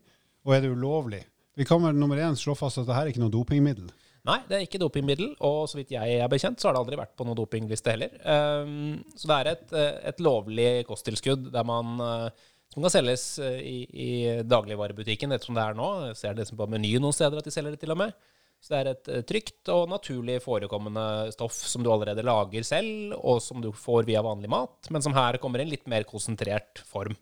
og 0.47 0.55
er 0.55 0.63
det 0.63 0.71
ulovlig? 0.73 1.21
Vi 1.59 1.67
kan 1.67 1.81
vel 1.83 1.97
nummer 1.99 2.17
én 2.17 2.37
slå 2.39 2.55
fast 2.57 2.81
at 2.81 2.87
dette 2.87 2.97
er 2.97 3.11
ikke 3.11 3.21
noe 3.21 3.33
dopingmiddel. 3.33 3.91
Nei, 4.25 4.37
det 4.47 4.57
er 4.57 4.65
ikke 4.65 4.81
dopingmiddel, 4.81 5.31
og 5.45 5.63
så 5.69 5.79
vidt 5.79 5.93
jeg 5.95 6.17
er 6.21 6.29
bekjent, 6.29 6.61
så 6.61 6.69
har 6.69 6.77
det 6.77 6.81
aldri 6.83 6.99
vært 6.99 7.15
på 7.17 7.25
noen 7.25 7.37
dopingliste 7.37 7.93
heller. 7.93 8.13
Um, 8.21 8.99
så 9.17 9.29
det 9.29 9.37
er 9.37 9.51
et, 9.51 9.63
eh, 9.73 9.93
et, 10.11 10.21
lovlig 10.21 10.69
kosttilskudd 10.89 11.49
der 11.53 11.65
man, 11.65 11.95
uh, 12.01 12.51
som 12.73 12.85
kan 12.85 12.93
selges 12.93 13.25
i, 13.41 13.79
i 13.89 14.09
dagligvarebutikken, 14.47 15.33
ettersom 15.33 15.57
det 15.57 15.65
er 15.65 15.77
nå. 15.77 15.89
Jeg 16.11 16.19
ser 16.21 16.37
det 16.37 16.47
på 16.55 16.69
menyen 16.69 17.03
noen 17.03 17.17
steder 17.17 17.41
at 17.41 17.49
de 17.49 17.53
selger 17.53 17.75
det 17.75 17.81
til 17.81 17.93
og 17.93 17.99
med. 18.05 18.13
Så 18.61 18.73
det 18.73 18.79
er 18.79 18.89
et 18.91 19.09
eh, 19.09 19.25
trygt 19.25 19.71
og 19.73 19.89
naturlig 19.89 20.37
forekommende 20.43 21.33
stoff 21.33 21.57
som 21.65 21.81
du 21.81 21.89
allerede 21.89 22.25
lager 22.25 22.65
selv, 22.67 23.15
og 23.17 23.41
som 23.41 23.61
du 23.63 23.71
får 23.73 24.05
via 24.09 24.21
vanlig 24.25 24.51
mat, 24.53 24.89
men 24.93 25.01
som 25.01 25.15
her 25.17 25.39
kommer 25.41 25.61
i 25.61 25.65
en 25.65 25.73
litt 25.73 25.87
mer 25.89 26.05
konsentrert 26.09 26.83
form. 26.85 27.17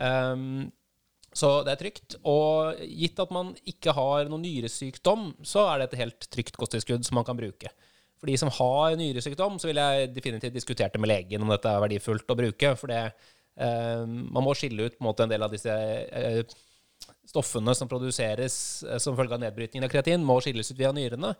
Um, 0.00 0.70
så 1.36 1.60
det 1.66 1.74
er 1.74 1.82
trygt. 1.82 2.16
Og 2.26 2.80
gitt 2.80 3.20
at 3.22 3.34
man 3.34 3.52
ikke 3.68 3.92
har 3.94 4.30
noen 4.30 4.42
nyresykdom, 4.46 5.28
så 5.46 5.66
er 5.68 5.82
det 5.82 5.90
et 5.90 6.00
helt 6.00 6.30
trygt 6.32 6.56
kosttilskudd 6.58 7.04
som 7.06 7.20
man 7.20 7.28
kan 7.28 7.38
bruke. 7.38 7.70
For 8.20 8.28
de 8.28 8.38
som 8.40 8.50
har 8.52 8.96
nyresykdom, 9.00 9.60
så 9.60 9.70
vil 9.70 9.80
jeg 9.80 10.10
definitivt 10.16 10.56
diskutere 10.56 10.92
det 10.92 11.00
med 11.00 11.12
legen 11.12 11.44
om 11.44 11.52
dette 11.52 11.70
er 11.70 11.84
verdifullt 11.84 12.32
å 12.32 12.40
bruke. 12.40 12.72
For 12.80 12.92
det, 12.92 13.04
um, 13.60 14.16
man 14.32 14.48
må 14.48 14.56
skille 14.56 14.88
ut 14.88 14.98
en, 14.98 15.06
måte, 15.06 15.28
en 15.28 15.32
del 15.32 15.44
av 15.44 15.52
disse 15.54 15.76
eh, 15.76 16.42
stoffene 17.30 17.74
som 17.76 17.90
produseres 17.90 18.54
eh, 18.86 18.98
som 19.02 19.16
følge 19.18 19.36
av 19.36 19.44
nedbrytningen 19.44 19.86
av 19.86 19.92
kreatin, 19.92 20.24
må 20.26 20.40
skilles 20.42 20.72
ut 20.72 20.80
via 20.80 20.92
nyrene. 20.94 21.34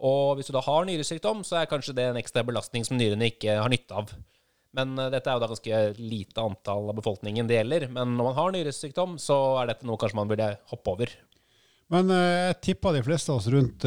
Og 0.00 0.38
hvis 0.38 0.48
du 0.48 0.54
da 0.56 0.62
har 0.64 0.86
nyresykdom, 0.88 1.42
så 1.44 1.60
er 1.60 1.70
kanskje 1.70 1.94
det 1.96 2.06
en 2.08 2.20
ekstra 2.20 2.44
belastning 2.46 2.86
som 2.86 2.96
nyrene 2.96 3.28
ikke 3.32 3.58
har 3.60 3.72
nytte 3.72 3.96
av. 3.96 4.12
Men 4.76 4.94
uh, 4.96 5.08
dette 5.12 5.28
er 5.28 5.36
jo 5.36 5.42
da 5.42 5.50
ganske 5.50 5.80
lite 5.98 6.44
antall 6.44 6.92
av 6.92 6.96
befolkningen 7.00 7.48
det 7.50 7.58
gjelder. 7.58 7.88
Men 7.92 8.14
når 8.16 8.30
man 8.30 8.38
har 8.38 8.54
nyresykdom, 8.54 9.18
så 9.20 9.36
er 9.60 9.72
dette 9.72 9.88
noe 9.88 10.00
kanskje 10.00 10.20
man 10.20 10.30
burde 10.30 10.54
hoppe 10.72 10.94
over. 10.94 11.12
Men 11.92 12.12
uh, 12.14 12.22
jeg 12.48 12.60
tipper 12.70 12.96
de 12.96 13.04
fleste 13.04 13.34
av 13.34 13.42
oss 13.42 13.50
rundt 13.52 13.84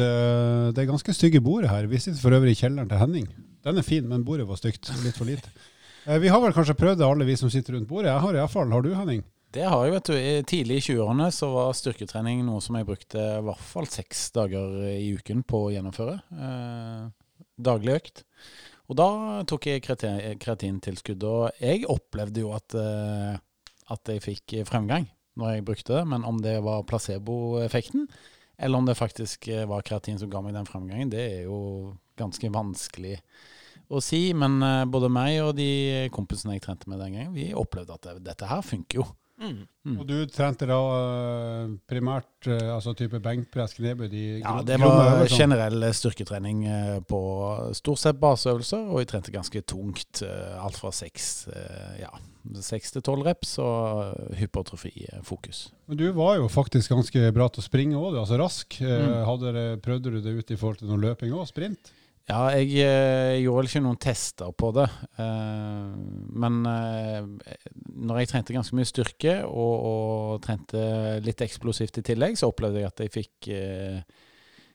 det 0.76 0.86
ganske 0.90 1.16
stygge 1.16 1.42
bordet 1.42 1.72
her. 1.72 1.88
Vi 1.90 2.02
sitter 2.02 2.20
for 2.20 2.36
øvrig 2.36 2.54
i 2.54 2.60
kjelleren 2.62 2.90
til 2.90 3.00
Henning. 3.00 3.30
Den 3.64 3.80
er 3.80 3.86
fin, 3.86 4.06
men 4.06 4.26
bordet 4.28 4.46
var 4.46 4.60
stygt. 4.60 4.92
Litt 5.02 5.16
for 5.16 5.26
lite. 5.26 5.48
vi 6.20 6.28
har 6.28 6.42
vel 6.42 6.52
kanskje 6.52 6.76
prøvd 6.76 7.00
det, 7.00 7.08
alle 7.08 7.26
vi 7.26 7.38
som 7.40 7.50
sitter 7.50 7.78
rundt 7.78 7.88
bordet. 7.88 8.12
Jeg 8.12 8.22
har 8.26 8.38
iallfall. 8.38 8.70
Har 8.76 8.84
du, 8.84 8.92
Henning? 8.94 9.24
Det 9.54 9.62
har 9.70 9.84
jeg, 9.86 9.92
vet 9.94 10.08
du. 10.08 10.14
Tidlig 10.50 10.76
i 10.80 10.82
20-årene 10.88 11.28
så 11.30 11.46
var 11.52 11.76
styrketrening 11.78 12.40
noe 12.42 12.58
som 12.64 12.74
jeg 12.74 12.88
brukte 12.88 13.20
i 13.22 13.44
hvert 13.46 13.62
fall 13.62 13.86
seks 13.86 14.26
dager 14.34 14.80
i 14.88 15.12
uken 15.14 15.44
på 15.46 15.60
å 15.68 15.70
gjennomføre. 15.70 16.16
Eh, 16.34 17.04
daglig 17.62 17.94
økt. 18.00 18.24
Og 18.90 18.98
da 18.98 19.06
tok 19.46 19.70
jeg 19.70 19.84
kreatintilskudd. 19.86 21.22
Og 21.30 21.62
jeg 21.62 21.86
opplevde 21.86 22.42
jo 22.42 22.50
at, 22.56 22.74
eh, 22.74 23.38
at 23.94 24.10
jeg 24.10 24.26
fikk 24.26 24.58
fremgang 24.66 25.06
når 25.38 25.54
jeg 25.54 25.68
brukte 25.70 26.00
det. 26.00 26.04
Men 26.10 26.26
om 26.26 26.42
det 26.42 26.58
var 26.66 26.82
placeboeffekten, 26.90 28.08
eller 28.58 28.82
om 28.82 28.90
det 28.90 28.98
faktisk 28.98 29.46
var 29.70 29.86
kreatin 29.86 30.18
som 30.18 30.34
ga 30.34 30.42
meg 30.42 30.58
den 30.58 30.66
fremgangen, 30.66 31.14
det 31.14 31.22
er 31.30 31.42
jo 31.46 31.94
ganske 32.18 32.50
vanskelig 32.50 33.20
å 33.86 34.02
si. 34.02 34.32
Men 34.34 34.58
eh, 34.66 34.84
både 34.90 35.14
meg 35.14 35.44
og 35.46 35.54
de 35.62 36.08
kompisene 36.10 36.58
jeg 36.58 36.66
trente 36.66 36.90
med 36.90 36.98
den 36.98 37.20
gangen, 37.20 37.36
vi 37.38 37.52
opplevde 37.54 38.00
at 38.00 38.16
dette 38.18 38.50
her 38.50 38.66
funker 38.66 39.04
jo. 39.04 39.12
Mm. 39.34 39.64
Mm. 39.84 39.96
Og 39.98 40.04
du 40.06 40.14
trente 40.30 40.66
da 40.68 40.76
uh, 40.78 41.72
primært 41.90 42.46
uh, 42.46 42.74
altså 42.76 42.94
type 42.96 43.18
benkpress, 43.22 43.74
knebøy? 43.76 44.06
Ja, 44.40 44.60
det 44.64 44.78
var 44.80 45.24
generell 45.28 45.88
styrketrening 45.96 46.62
uh, 46.68 47.00
på 47.08 47.20
stort 47.76 48.02
sett 48.04 48.20
baseøvelser, 48.22 48.86
og 48.86 49.02
jeg 49.02 49.10
trente 49.10 49.34
ganske 49.34 49.64
tungt. 49.66 50.22
alt 50.24 50.78
fra 50.78 50.92
seks 50.94 51.48
ja, 51.98 52.10
til 52.62 53.02
tolv 53.04 53.24
reps 53.26 53.56
og 53.62 54.14
hypertrofifokus. 54.38 55.66
Men 55.90 55.98
du 56.00 56.06
var 56.16 56.38
jo 56.38 56.48
faktisk 56.48 56.94
ganske 56.94 57.32
bra 57.34 57.48
til 57.50 57.64
å 57.64 57.66
springe 57.66 57.98
òg, 57.98 58.20
altså 58.22 58.38
rask. 58.40 58.78
Mm. 58.80 59.80
prøvde 59.82 60.14
du 60.14 60.20
det 60.22 60.38
ut 60.38 60.50
i 60.50 60.56
forhold 60.56 60.80
til 60.80 60.92
noe 60.92 61.02
løping 61.08 61.34
òg, 61.34 61.46
sprint? 61.50 61.92
Ja, 62.24 62.38
jeg, 62.56 62.70
jeg, 62.78 63.40
gjorde 63.44 63.68
ikke 63.68 63.82
noen 63.84 63.98
tester 64.00 64.52
på 64.56 64.70
det. 64.72 64.86
Uh, 65.18 65.92
men 66.40 66.62
uh, 66.64 67.26
når 68.00 68.22
jeg 68.22 68.30
trente 68.30 68.56
ganske 68.56 68.78
mye 68.78 68.88
styrke 68.88 69.34
og, 69.44 69.74
og, 69.74 70.38
trente 70.44 70.84
litt 71.24 71.44
eksplosivt 71.44 72.00
i 72.00 72.06
tillegg, 72.12 72.38
så 72.40 72.48
opplevde 72.48 72.80
jeg 72.80 72.92
at 72.92 73.04
jeg 73.04 73.12
fikk 73.12 73.50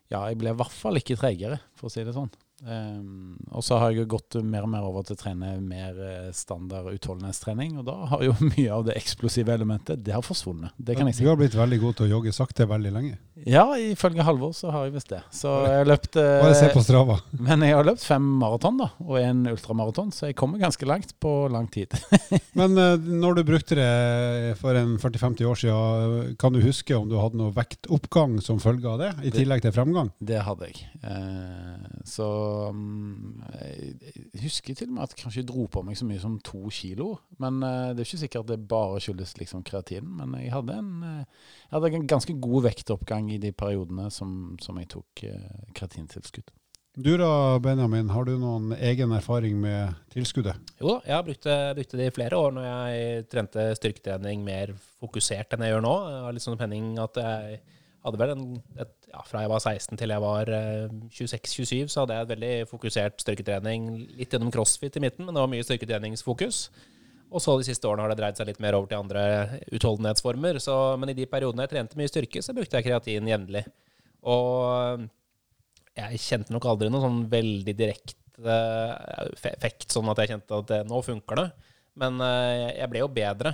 Ja, 0.10 0.22
jeg 0.30 0.38
ble 0.42 0.54
i 0.54 0.58
hvert 0.58 0.74
fall 0.74 1.02
ikke 1.02 1.18
tregere, 1.18 1.60
for 1.78 1.90
å 1.90 1.94
si 1.94 2.06
det 2.06 2.14
sånn. 2.16 2.30
Um, 2.60 3.38
og 3.56 3.64
så 3.64 3.78
har 3.80 3.94
jeg 3.94 4.04
jo 4.04 4.10
gått 4.16 4.36
mer 4.44 4.66
og 4.66 4.72
mer 4.72 4.86
over 4.88 5.06
til 5.08 5.16
å 5.16 5.20
trene 5.20 5.54
mer 5.64 5.96
eh, 6.04 6.30
standard 6.36 6.90
utholdenhetstrening. 6.92 7.78
Og 7.80 7.88
da 7.88 7.96
har 8.12 8.24
jo 8.26 8.36
mye 8.52 8.70
av 8.76 8.86
det 8.90 8.98
eksplosive 9.00 9.54
elementet 9.56 10.04
det 10.04 10.16
har 10.16 10.26
forsvunnet. 10.26 10.76
Det 10.78 10.98
kan 10.98 11.08
jeg 11.10 11.20
si. 11.20 11.26
Du 11.26 11.32
har 11.32 11.40
blitt 11.40 11.58
veldig 11.58 11.80
god 11.84 12.00
til 12.00 12.10
å 12.10 12.14
jogge 12.18 12.36
sakte 12.36 12.68
veldig 12.70 12.94
lenge. 12.96 13.18
Ja, 13.48 13.64
ifølge 13.80 14.26
Halvor 14.28 14.52
så 14.58 14.74
har 14.74 14.88
jeg 14.88 14.98
visst 14.98 15.14
det. 15.14 15.22
Så 15.36 15.52
jeg 15.64 15.82
har 15.82 15.88
løpt 15.88 16.20
eh, 16.20 16.42
Bare 16.44 16.58
se 16.60 16.72
på 16.74 16.84
Strava. 16.84 17.20
Men 17.48 17.64
jeg 17.64 17.78
har 17.78 17.88
løpt 17.88 18.04
fem 18.04 18.26
maraton 18.42 18.82
da, 18.82 18.90
og 19.06 19.16
en 19.22 19.46
ultramaraton, 19.54 20.12
så 20.16 20.30
jeg 20.30 20.38
kommer 20.40 20.62
ganske 20.62 20.90
langt 20.90 21.16
på 21.24 21.34
lang 21.52 21.70
tid. 21.72 21.96
Men 22.60 22.76
eh, 22.76 22.98
når 23.00 23.40
du 23.40 23.44
brukte 23.48 23.80
det 23.80 24.56
for 24.60 24.76
en 24.76 24.98
40-50 25.00 25.48
år 25.48 25.62
siden, 25.64 26.36
kan 26.42 26.56
du 26.56 26.62
huske 26.64 26.98
om 26.98 27.08
du 27.10 27.16
hadde 27.20 27.40
noe 27.40 27.56
vektoppgang 27.56 28.40
som 28.44 28.60
følge 28.62 28.92
av 28.92 29.00
det, 29.02 29.14
i 29.24 29.34
tillegg 29.34 29.64
til 29.64 29.76
fremgang? 29.76 30.12
Det 30.20 30.42
hadde 30.44 30.70
jeg. 30.70 30.84
Uh, 31.00 32.04
så 32.08 32.28
jeg 33.60 34.44
husker 34.44 34.78
til 34.78 34.90
og 34.90 34.96
med 34.96 35.04
at 35.06 35.16
jeg 35.16 35.24
kanskje 35.24 35.46
dro 35.50 35.66
på 35.72 35.84
meg 35.86 35.98
så 36.00 36.08
mye 36.08 36.22
som 36.22 36.38
to 36.46 36.62
kilo. 36.74 37.12
Men 37.42 37.62
eh, 37.66 37.92
det 37.94 38.04
er 38.04 38.10
ikke 38.10 38.22
sikkert 38.24 38.52
det 38.52 38.60
bare 38.70 39.02
skyldes 39.04 39.36
liksom 39.40 39.66
kreatinen. 39.68 40.16
Men 40.20 40.38
jeg 40.42 40.54
hadde, 40.54 40.78
en, 40.80 40.94
eh, 41.06 41.52
jeg 41.68 41.76
hadde 41.76 41.92
en 42.00 42.10
ganske 42.16 42.38
god 42.42 42.70
vektoppgang 42.70 43.32
i 43.34 43.42
de 43.42 43.54
periodene 43.56 44.10
som, 44.14 44.56
som 44.64 44.80
jeg 44.82 44.92
tok 44.96 45.26
eh, 45.30 45.68
kreatintilskudd. 45.78 46.54
Du 47.00 47.14
da, 47.16 47.60
Benjamin, 47.64 48.10
har 48.12 48.26
du 48.28 48.34
noen 48.42 48.74
egen 48.76 49.14
erfaring 49.16 49.60
med 49.62 49.94
tilskuddet? 50.12 50.58
Jo 50.82 50.96
da, 50.96 50.96
jeg 51.06 51.16
har 51.16 51.26
brukt 51.28 51.46
det, 51.46 51.58
brukt 51.78 51.94
det 51.96 52.08
i 52.10 52.16
flere 52.16 52.40
år 52.40 52.56
når 52.58 52.66
jeg 52.66 53.28
trente 53.32 53.68
styrketrening 53.78 54.42
mer 54.44 54.74
fokusert 55.00 55.54
enn 55.56 55.64
jeg 55.64 55.76
gjør 55.76 55.86
nå. 55.86 55.94
Jeg 56.10 56.24
har 56.26 56.36
litt 56.36 56.48
sånn 56.48 56.60
penning 56.60 56.90
at 57.00 57.22
jeg 57.22 57.62
hadde 58.04 58.20
vel 58.20 58.34
en, 58.34 58.44
et, 58.84 58.92
ja, 59.10 59.24
Fra 59.26 59.42
jeg 59.44 59.52
var 59.52 59.64
16 59.64 60.00
til 60.00 60.14
jeg 60.14 60.24
var 60.24 60.52
eh, 60.54 60.94
26-27, 61.16 61.90
så 61.90 62.04
hadde 62.04 62.16
jeg 62.18 62.26
et 62.26 62.32
veldig 62.34 62.54
fokusert 62.70 63.24
styrketrening. 63.24 63.90
Litt 64.20 64.34
gjennom 64.36 64.52
crossfit 64.54 64.98
i 65.00 65.04
midten, 65.04 65.26
men 65.26 65.36
det 65.36 65.44
var 65.44 65.52
mye 65.52 65.66
styrketreningsfokus. 65.66 66.62
Og 67.30 67.44
så 67.44 67.56
de 67.60 67.68
siste 67.68 67.86
årene 67.86 68.06
har 68.06 68.14
det 68.14 68.20
dreid 68.22 68.40
seg 68.40 68.50
litt 68.50 68.62
mer 68.64 68.78
over 68.78 68.90
til 68.90 69.02
andre 69.02 69.24
utholdenhetsformer. 69.76 70.58
Så, 70.64 70.76
men 71.02 71.14
i 71.14 71.18
de 71.18 71.28
periodene 71.30 71.66
jeg 71.66 71.74
trente 71.76 72.00
mye 72.00 72.10
styrke, 72.10 72.42
så 72.46 72.56
brukte 72.58 72.80
jeg 72.80 72.88
kreatin 72.88 73.30
jevnlig. 73.30 73.66
Og 74.30 75.06
jeg 76.00 76.22
kjente 76.24 76.56
nok 76.56 76.70
aldri 76.72 76.90
noen 76.90 77.06
sånn 77.06 77.22
veldig 77.32 77.76
direkte 77.78 78.18
effekt, 79.36 79.90
sånn 79.92 80.10
at 80.12 80.22
jeg 80.22 80.34
kjente 80.34 80.62
at 80.62 80.70
det, 80.72 80.80
nå 80.90 81.02
funker 81.06 81.42
det. 81.42 81.50
Men 82.00 82.22
eh, 82.24 82.80
jeg 82.80 82.90
ble 82.92 83.04
jo 83.04 83.12
bedre. 83.14 83.54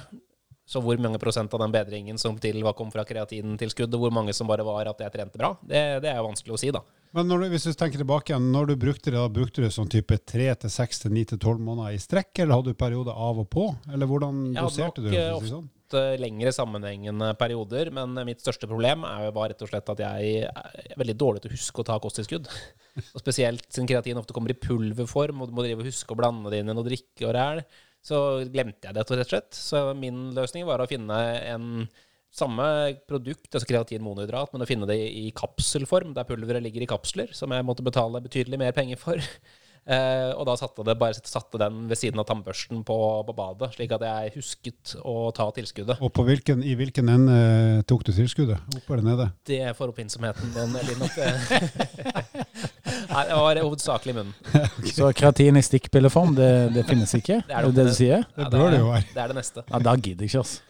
Så 0.66 0.82
hvor 0.82 0.98
mange 0.98 1.20
prosent 1.22 1.54
av 1.54 1.62
den 1.62 1.74
bedringen 1.74 2.18
som 2.22 2.38
til 2.42 2.64
var 2.66 2.74
kom 2.78 2.90
fra 2.94 3.06
kreatintilskudd, 3.06 3.94
og 3.94 4.06
hvor 4.06 4.14
mange 4.14 4.34
som 4.34 4.50
bare 4.50 4.66
var 4.66 4.90
at 4.90 5.04
jeg 5.06 5.14
trente 5.14 5.38
bra, 5.38 5.52
det, 5.62 5.84
det 6.02 6.10
er 6.10 6.24
vanskelig 6.26 6.56
å 6.56 6.62
si, 6.62 6.72
da. 6.74 6.82
Men 7.16 7.30
du, 7.30 7.38
hvis 7.52 7.68
du 7.70 7.72
tenker 7.78 8.02
tilbake 8.02 8.34
igjen, 8.34 8.50
når 8.52 8.72
du 8.72 8.76
brukte 8.82 9.14
det, 9.14 9.20
da 9.20 9.30
brukte 9.32 9.64
du 9.64 9.70
sånn 9.72 9.92
type 9.92 10.18
3 10.18 10.50
til 10.66 10.74
6 10.74 11.06
til 11.06 11.16
9 11.16 11.30
til 11.32 11.40
12 11.40 11.62
måneder 11.64 11.96
i 11.96 12.02
strekk, 12.02 12.34
eller 12.42 12.58
hadde 12.58 12.74
du 12.74 12.82
perioder 12.82 13.16
av 13.30 13.40
og 13.46 13.48
på? 13.54 13.70
Eller 13.94 14.10
hvordan 14.10 14.42
doserte 14.58 15.06
du? 15.06 15.14
Jeg 15.14 15.30
hadde 15.30 15.38
nok 15.38 15.54
sånn? 15.54 15.72
ofte 15.86 16.18
lengre 16.20 16.52
sammenhengende 16.52 17.34
perioder, 17.40 17.92
men 17.94 18.18
mitt 18.26 18.42
største 18.42 18.68
problem 18.68 19.06
er 19.06 19.32
bare 19.32 19.54
rett 19.54 19.64
og 19.64 19.70
slett 19.70 19.92
at 19.94 20.02
jeg 20.02 20.48
er 20.50 20.98
veldig 20.98 21.16
dårlig 21.16 21.44
til 21.44 21.52
å 21.52 21.56
huske 21.56 21.82
å 21.82 21.88
ta 21.88 22.00
kosttilskudd. 22.02 22.50
Og 23.16 23.20
spesielt 23.22 23.68
siden 23.70 23.88
kreatin 23.90 24.18
ofte 24.18 24.34
kommer 24.34 24.54
i 24.54 24.58
pulverform, 24.58 25.42
og 25.42 25.50
du 25.50 25.56
må 25.56 25.66
drive 25.66 25.84
og 25.84 25.90
huske 25.90 26.16
å 26.16 26.18
blande 26.20 26.52
det 26.52 26.62
inn 26.62 26.72
i 26.72 26.76
noe 26.76 26.88
drikke 26.88 27.28
og 27.28 27.34
ræl 27.36 27.62
så 28.06 28.18
glemte 28.54 28.86
jeg 28.86 28.94
det, 28.96 29.02
rett 29.02 29.14
og 29.16 29.32
slett. 29.32 29.58
Så 29.58 29.82
min 29.98 30.30
løsning 30.36 30.68
var 30.68 30.84
å 30.84 30.90
finne 30.90 31.18
en 31.50 31.70
samme 32.36 32.66
produkt, 33.08 33.48
altså 33.54 33.68
kreatin 33.70 34.04
monohydrat, 34.04 34.52
men 34.54 34.66
å 34.66 34.70
finne 34.70 34.88
det 34.90 34.98
i 35.00 35.30
kapselform, 35.36 36.14
der 36.16 36.28
pulveret 36.28 36.64
ligger 36.66 36.84
i 36.84 36.90
kapsler, 36.90 37.32
som 37.34 37.54
jeg 37.56 37.66
måtte 37.66 37.86
betale 37.86 38.24
betydelig 38.24 38.60
mer 38.62 38.76
penger 38.76 39.02
for. 39.02 39.22
Eh, 39.86 40.32
og 40.34 40.48
da 40.50 40.56
satte, 40.58 40.82
det, 40.82 40.96
bare 40.98 41.14
satte 41.14 41.60
den 41.62 41.84
ved 41.86 42.00
siden 42.00 42.18
av 42.18 42.26
tannbørsten 42.26 42.80
på, 42.88 42.96
på, 43.28 43.34
badet, 43.38 43.68
slik 43.76 43.92
at 43.94 44.02
jeg 44.02 44.32
husket 44.40 44.96
å 45.06 45.30
ta 45.30 45.46
tilskuddet. 45.54 46.02
Og 46.02 46.22
hvilken, 46.26 46.64
i 46.66 46.74
hvilken 46.74 47.12
ende 47.14 47.36
tok 47.86 48.02
du 48.08 48.10
tilskuddet? 48.10 48.66
Opp 48.80 48.90
eller 48.90 49.06
nede? 49.06 49.28
Det 49.46 49.62
får 49.78 49.94
oppfinnsomheten 49.94 50.56
din, 50.58 50.74
Linn. 50.90 51.06
Nei, 53.10 53.24
det 53.30 53.40
var 53.40 53.60
hovedsakelig 53.62 54.16
munnen. 54.18 54.62
Så 54.96 55.10
kreatin 55.18 55.60
i 55.60 55.66
stikkpilleform, 55.66 56.36
det, 56.38 56.52
det, 56.76 56.86
finnes 56.90 57.16
ikke? 57.18 57.42
Det 57.48 57.58
er 57.58 57.68
det, 57.68 57.76
det 57.78 57.90
du 57.90 57.98
sier? 57.98 58.24
Det 58.38 58.48
bør 58.54 58.72
det 58.74 58.80
jo 58.82 58.88
være. 58.92 59.10
Det 59.12 59.22
er 59.24 59.34
det 59.34 59.38
neste. 59.42 59.66
Ja, 59.70 59.84
Da 59.90 59.96
gidder 60.00 60.26
jeg 60.26 60.34
ikke, 60.34 60.46
altså. 60.46 60.64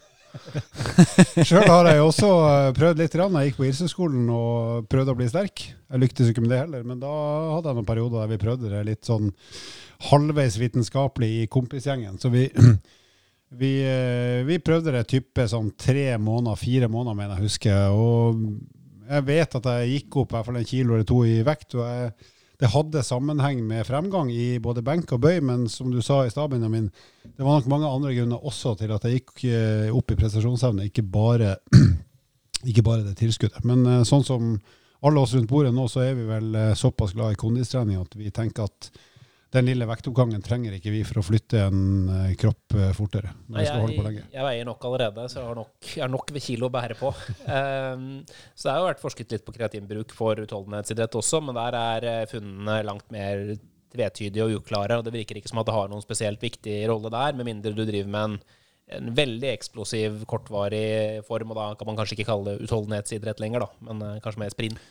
Sjøl 1.48 1.68
har 1.70 1.88
jeg 1.90 2.04
også 2.04 2.30
eh, 2.44 2.70
prøvd 2.76 3.02
litt. 3.02 3.16
Jeg 3.16 3.50
gikk 3.50 3.60
på 3.60 3.68
Ilseskolen 3.70 4.28
og 4.34 4.88
prøvde 4.92 5.16
å 5.16 5.20
bli 5.20 5.30
sterk. 5.32 5.64
Jeg 5.64 6.02
lyktes 6.02 6.32
ikke 6.32 6.44
med 6.44 6.52
det 6.54 6.62
heller, 6.66 6.84
men 6.88 7.02
da 7.02 7.14
hadde 7.56 7.72
jeg 7.72 7.80
noen 7.80 7.88
perioder 7.88 8.22
der 8.22 8.34
vi 8.34 8.42
prøvde 8.42 8.72
det 8.74 8.84
litt 8.90 9.08
sånn 9.08 9.32
halvveis 10.10 10.60
vitenskapelig 10.60 11.32
i 11.44 11.50
kompisgjengen. 11.52 12.20
Så 12.22 12.32
vi, 12.34 12.48
vi, 13.62 13.74
eh, 13.88 14.42
vi 14.48 14.62
prøvde 14.64 14.96
det 14.96 15.06
type 15.12 15.48
sånn 15.52 15.72
tre 15.80 16.10
måneder, 16.20 16.60
fire 16.60 16.92
måneder, 16.92 17.20
mener 17.22 17.38
jeg 17.38 17.50
husker. 17.50 17.96
Og 17.96 18.44
jeg 19.10 19.28
vet 19.28 19.60
at 19.60 19.68
jeg 19.72 19.92
gikk 19.92 20.22
opp 20.24 20.38
fall 20.46 20.58
en 20.60 20.68
kilo 20.68 20.96
eller 20.96 21.08
to 21.08 21.24
i 21.28 21.42
vekt. 21.46 21.76
og 21.78 21.86
jeg 21.86 22.32
det 22.60 22.72
hadde 22.72 23.04
sammenheng 23.04 23.60
med 23.68 23.84
fremgang 23.88 24.30
i 24.32 24.58
både 24.64 24.84
benk 24.86 25.12
og 25.16 25.20
bøy, 25.26 25.42
men 25.44 25.66
som 25.72 25.90
du 25.92 26.00
sa 26.04 26.22
i 26.24 26.32
stad, 26.32 26.54
Benjamin, 26.54 26.88
det 27.24 27.44
var 27.44 27.60
nok 27.60 27.68
mange 27.72 27.90
andre 27.90 28.14
grunner 28.16 28.48
også 28.48 28.78
til 28.80 28.94
at 28.96 29.04
jeg 29.04 29.20
gikk 29.20 29.44
eh, 29.50 29.92
opp 29.92 30.14
i 30.14 30.18
prestasjonsevne, 30.20 30.88
ikke 30.88 31.04
bare, 31.04 31.58
ikke 32.70 32.86
bare 32.86 33.04
det 33.04 33.18
tilskuddet. 33.20 33.60
Men 33.68 33.84
eh, 33.90 34.06
sånn 34.08 34.24
som 34.24 34.56
alle 35.06 35.22
oss 35.22 35.36
rundt 35.36 35.52
bordet 35.52 35.74
nå, 35.76 35.90
så 35.92 36.06
er 36.06 36.16
vi 36.16 36.30
vel 36.30 36.56
eh, 36.56 36.72
såpass 36.80 37.12
glad 37.18 37.36
i 37.36 37.42
kondistrening 37.42 38.00
at 38.00 38.16
vi 38.16 38.32
tenker 38.34 38.70
at 38.70 38.90
den 39.56 39.70
lille 39.70 39.88
vektoppgangen 39.88 40.44
trenger 40.44 40.76
ikke 40.76 40.92
vi 40.94 41.04
for 41.08 41.22
å 41.22 41.26
flytte 41.26 41.62
en 41.68 41.84
uh, 42.10 42.32
kropp 42.40 42.76
skal 42.76 42.96
fortere. 42.98 43.32
på 43.48 43.62
jeg, 43.62 44.26
jeg, 44.34 44.44
veier 44.48 44.68
nok 44.68 44.88
allerede, 44.90 45.28
så 45.32 45.40
jeg 45.40 45.50
har 45.50 45.60
nok, 45.60 45.92
jeg 45.92 46.04
har 46.04 46.12
nok 46.12 46.34
ved 46.36 46.46
kilo 46.46 46.70
å 46.70 46.74
bære 46.74 46.98
på. 47.00 47.12
um, 47.46 48.10
så 48.58 48.68
det 48.68 48.74
har 48.74 48.82
jo 48.82 48.90
vært 48.90 49.04
forsket 49.04 49.38
litt 49.38 49.46
på 49.48 49.56
kreatinbruk 49.56 50.16
for 50.18 50.42
utholdenhetsidrett 50.44 51.16
også, 51.22 51.42
men 51.46 51.58
der 51.60 51.80
er 51.80 52.10
uh, 52.10 52.28
funnene 52.32 52.82
langt 52.88 53.08
mer 53.16 53.56
tvetydige 53.96 54.44
og 54.46 54.60
uklare. 54.60 55.00
og 55.00 55.08
Det 55.08 55.16
virker 55.16 55.40
ikke 55.40 55.52
som 55.52 55.64
at 55.64 55.70
det 55.70 55.78
har 55.78 55.90
noen 55.92 56.04
spesielt 56.04 56.44
viktig 56.44 56.82
rolle 56.92 57.14
der, 57.14 57.38
med 57.38 57.48
mindre 57.48 57.76
du 57.76 57.86
driver 57.86 58.12
med 58.12 58.30
en, 58.30 58.38
en 59.00 59.16
veldig 59.18 59.54
eksplosiv, 59.54 60.22
kortvarig 60.30 61.24
form. 61.30 61.56
og 61.56 61.62
Da 61.62 61.72
kan 61.80 61.92
man 61.92 62.02
kanskje 62.02 62.20
ikke 62.20 62.30
kalle 62.34 62.52
det 62.52 62.68
utholdenhetsidrett 62.68 63.44
lenger, 63.44 63.66
da, 63.66 63.88
men 63.88 64.22
kanskje 64.26 64.44
mer 64.44 64.56
sprint. 64.56 64.84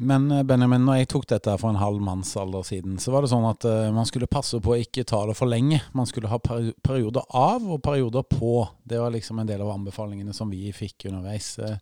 Men 0.00 0.30
eh, 0.30 0.44
Benjamin, 0.46 0.84
når 0.86 1.00
jeg 1.00 1.08
tok 1.10 1.24
dette 1.32 1.54
for 1.58 1.72
en 1.72 1.80
halv 1.80 2.02
mannsalder 2.04 2.62
siden, 2.66 2.98
så 3.02 3.10
var 3.10 3.24
det 3.24 3.32
sånn 3.32 3.46
at 3.48 3.64
uh, 3.66 3.88
man 3.94 4.06
skulle 4.06 4.30
passe 4.30 4.60
på 4.62 4.74
å 4.74 4.78
ikke 4.78 5.02
ta 5.08 5.24
det 5.26 5.34
for 5.34 5.50
lenge. 5.50 5.80
Man 5.96 6.06
skulle 6.06 6.30
ha 6.30 6.38
perioder 6.38 7.26
av 7.34 7.66
og 7.66 7.82
perioder 7.82 8.22
på. 8.30 8.62
Det 8.86 9.00
var 9.02 9.10
liksom 9.14 9.42
en 9.42 9.50
del 9.50 9.64
av 9.64 9.72
anbefalingene 9.74 10.36
som 10.36 10.52
vi 10.54 10.70
fikk 10.76 11.08
underveis. 11.10 11.56
Uh, 11.58 11.74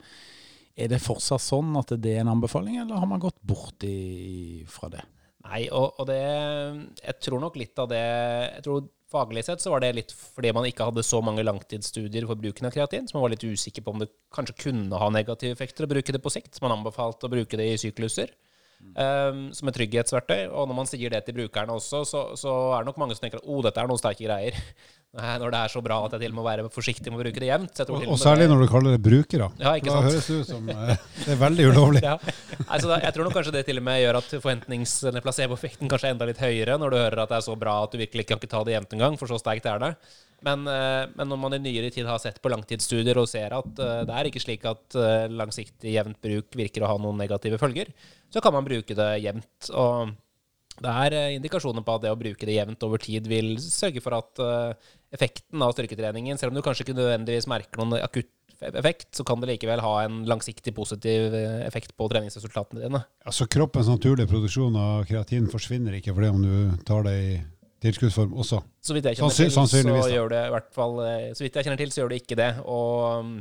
er 0.77 0.89
det 0.93 1.03
fortsatt 1.05 1.45
sånn 1.45 1.77
at 1.77 1.93
det 2.01 2.17
er 2.17 2.25
en 2.25 2.33
anbefaling, 2.39 2.81
eller 2.83 3.01
har 3.01 3.09
man 3.11 3.21
gått 3.21 3.37
bort 3.45 3.85
i, 3.85 4.65
fra 4.69 4.89
det? 4.93 5.05
Nei, 5.47 5.67
og, 5.71 5.97
og, 6.01 6.07
det 6.09 6.19
Jeg 6.19 7.19
tror 7.23 7.43
nok 7.43 7.59
litt 7.61 7.79
av 7.79 7.91
det 7.93 8.03
Jeg 8.03 8.65
tror 8.67 8.87
Faglig 9.07 9.45
sett 9.47 9.63
så 9.63 9.71
var 9.71 9.85
det 9.85 9.93
litt 9.95 10.11
fordi 10.11 10.51
man 10.51 10.67
ikke 10.67 10.89
hadde 10.89 11.05
så 11.07 11.21
mange 11.23 11.45
langtidsstudier 11.47 12.25
for 12.27 12.41
bruken 12.43 12.67
av 12.67 12.73
kreatin, 12.75 13.07
så 13.07 13.15
man 13.15 13.23
var 13.23 13.31
litt 13.37 13.45
usikker 13.47 13.85
på 13.87 13.93
om 13.95 14.01
det 14.03 14.09
kanskje 14.35 14.57
kunne 14.65 14.99
ha 14.99 15.07
negative 15.15 15.55
effekter 15.55 15.87
å 15.87 15.91
bruke 15.93 16.11
det 16.11 16.21
på 16.25 16.33
sikt. 16.35 16.59
Man 16.59 16.75
anbefalte 16.75 17.29
å 17.29 17.31
bruke 17.31 17.61
det 17.61 17.69
i 17.71 17.77
sykluser 17.79 18.33
um, 18.83 19.47
som 19.55 19.71
et 19.71 19.79
trygghetsverktøy. 19.79 20.49
Og 20.51 20.67
når 20.69 20.79
man 20.81 20.91
sier 20.91 21.15
det 21.15 21.23
til 21.27 21.39
brukerne 21.39 21.79
også, 21.79 22.03
så, 22.09 22.25
så 22.39 22.57
er 22.75 22.83
det 22.83 22.91
nok 22.91 23.01
mange 23.05 23.17
som 23.17 23.27
tenker 23.27 23.39
at 23.43 23.47
oh, 23.47 23.63
dette 23.65 23.83
er 23.83 23.91
noen 23.91 24.03
sterke 24.03 24.27
greier. 24.27 24.59
Når 25.17 25.53
det 25.55 25.61
er 25.65 25.73
så 25.73 25.81
bra 25.85 25.97
at 26.05 26.15
jeg 26.17 26.27
til 26.27 26.33
og 26.33 26.37
med 26.37 26.43
må 26.43 26.45
være 26.47 26.67
forsiktig 26.73 27.13
med 27.13 27.21
å 27.21 27.23
bruke 27.25 27.41
det 27.43 27.49
jevnt. 27.49 27.81
og, 27.87 28.03
og 28.13 28.19
særlig 28.21 28.49
når 28.51 28.63
du 28.63 28.67
kaller 28.71 28.97
det 28.97 29.01
brukere. 29.05 29.49
Ja, 29.63 29.73
ikke 29.79 29.95
sant? 29.95 30.05
Da 30.05 30.11
høres 30.11 30.29
det 30.29 30.37
ut 30.43 30.51
som 30.51 30.69
eh, 30.75 30.93
det 31.23 31.33
er 31.33 31.41
veldig 31.41 31.69
ulovlig. 31.71 32.03
ja. 32.11 32.19
altså, 32.67 32.91
da, 32.91 33.01
jeg 33.07 33.17
tror 33.17 33.29
nok 33.29 33.37
kanskje 33.39 33.55
det 33.57 33.65
til 33.69 33.81
og 33.81 33.87
med 33.89 34.03
gjør 34.03 34.21
at 34.21 34.37
forventnings- 34.37 34.99
eller 35.09 35.25
placeboeffekten 35.25 35.93
kanskje 35.93 36.11
er 36.11 36.17
enda 36.17 36.29
litt 36.29 36.43
høyere 36.43 36.77
når 36.83 36.93
du 36.93 36.99
hører 37.01 37.25
at 37.25 37.33
det 37.33 37.41
er 37.41 37.47
så 37.49 37.57
bra 37.59 37.79
at 37.87 37.97
du 37.97 38.03
virkelig 38.03 38.29
kan 38.29 38.41
ikke 38.41 38.53
ta 38.53 38.63
det 38.67 38.77
jevnt 38.77 38.97
engang, 38.99 39.17
for 39.21 39.33
så 39.33 39.41
sterkt 39.41 39.71
er 39.73 39.83
det. 39.87 39.93
Men, 40.45 40.69
eh, 40.69 41.07
men, 41.17 41.33
når 41.33 41.41
man 41.47 41.57
i 41.57 41.63
nyere 41.65 41.95
tid 41.95 42.11
har 42.11 42.21
sett 42.21 42.43
på 42.45 42.53
langtidsstudier 42.53 43.17
og 43.23 43.31
ser 43.31 43.57
at 43.57 43.73
det 43.81 44.13
er 44.13 44.29
ikke 44.29 44.45
slik 44.45 44.69
at 44.69 45.01
langsiktig 45.33 45.97
jevnt 45.97 46.21
bruk 46.21 46.61
virker 46.61 46.85
å 46.85 46.93
ha 46.93 47.01
noen 47.01 47.25
negative 47.25 47.59
følger, 47.63 47.89
så 48.29 48.45
kan 48.45 48.53
man 48.53 48.69
bruke 48.69 48.99
det 48.99 49.11
jevnt. 49.25 49.73
og 49.73 50.13
det 50.83 50.93
er 50.93 51.37
indikasjoner 51.37 51.85
på 51.85 51.97
at 51.97 52.05
det 52.05 52.13
å 52.13 52.19
bruke 52.21 52.49
det 52.49 52.57
jevnt 52.59 52.83
over 52.85 53.01
tid 53.03 53.29
vil 53.31 53.55
sørge 53.63 54.03
for 54.05 54.17
at 54.19 54.43
uh, 54.43 54.95
effekten 55.15 55.63
av 55.65 55.73
styrketreningen. 55.77 56.39
Selv 56.41 56.53
om 56.53 56.59
du 56.59 56.65
kanskje 56.65 56.87
ikke 56.87 56.99
nødvendigvis 56.99 57.49
merker 57.51 57.81
noen 57.81 57.97
akutt 58.03 58.33
effekt, 58.61 59.11
så 59.17 59.25
kan 59.27 59.41
det 59.41 59.51
likevel 59.51 59.83
ha 59.85 59.97
en 60.07 60.23
langsiktig 60.29 60.73
positiv 60.77 61.35
eh, 61.37 61.59
effekt 61.67 61.93
på 61.97 62.09
treningsresultatene 62.09 62.87
dine. 62.87 63.03
Altså 63.29 63.45
Kroppens 63.53 63.91
naturlige 63.91 64.31
produksjon 64.31 64.79
av 64.81 65.05
kreatin 65.09 65.51
forsvinner 65.53 65.99
ikke 65.99 66.15
for 66.15 66.25
det 66.25 66.31
om 66.33 66.41
du 66.45 66.87
tar 66.89 67.05
det 67.05 67.17
i 67.21 67.35
tilskuddsform 67.85 68.33
også? 68.41 68.63
Så 68.81 68.97
vidt 68.97 69.11
jeg 69.11 69.21
kjenner 69.21 69.37
til, 69.37 69.53
så 69.53 70.09
gjør 70.09 70.33
det 70.33 70.41
i 70.47 70.55
hvert 70.55 70.73
fall, 70.75 70.97
eh, 71.05 71.29
så 71.37 71.45
vidt 71.45 71.61
jeg 71.61 71.69
kjenner 71.69 71.83
til, 71.83 71.93
så 71.93 72.03
gjør 72.03 72.15
det 72.15 72.23
ikke 72.23 72.41
det. 72.41 72.51
Og 72.65 73.37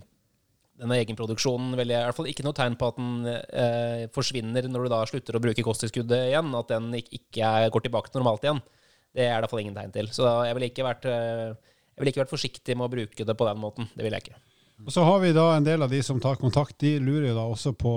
denne 0.79 0.97
egenproduksjonen 0.99 1.75
vil 1.79 1.93
jeg 1.93 2.03
i 2.03 2.07
hvert 2.09 2.17
fall 2.17 2.31
ikke 2.31 2.43
noe 2.43 2.55
tegn 2.57 2.75
på 2.79 2.89
at 2.91 2.97
den 2.99 3.27
eh, 3.31 4.07
forsvinner 4.15 4.67
når 4.67 4.87
du 4.87 4.91
da 4.91 5.03
slutter 5.07 5.37
å 5.37 5.43
bruke 5.43 5.63
kosttilskuddet 5.63 6.31
igjen. 6.31 6.49
At 6.59 6.73
den 6.73 6.89
ikke, 6.99 7.45
er, 7.45 7.69
går 7.71 7.85
tilbake 7.85 8.11
til 8.11 8.21
normalt 8.21 8.43
igjen. 8.47 8.59
Det 9.15 9.29
er 9.29 9.39
det 9.39 9.51
fall 9.51 9.63
ingen 9.63 9.77
tegn 9.77 9.93
til. 9.95 10.11
Så 10.15 10.27
jeg 10.47 10.57
ville 10.57 10.71
ikke 10.71 10.89
eh, 11.07 11.55
jeg 11.95 12.11
ikke 12.11 12.25
vært 12.25 12.33
forsiktig 12.35 12.75
med 12.75 12.89
å 12.89 12.91
bruke 12.91 13.27
det 13.29 13.37
på 13.39 13.47
den 13.47 13.61
måten. 13.61 13.87
Det 13.95 14.03
ville 14.03 14.19
jeg 14.19 14.27
ikke. 14.27 14.41
Og 14.83 14.91
så 14.91 15.05
har 15.07 15.21
vi 15.21 15.29
da 15.31 15.45
en 15.55 15.63
del 15.63 15.85
av 15.85 15.91
de 15.93 16.01
som 16.03 16.17
tar 16.19 16.35
kontakt, 16.35 16.75
de 16.83 16.97
lurer 16.99 17.29
jo 17.29 17.37
da 17.37 17.45
også 17.47 17.71
på 17.79 17.93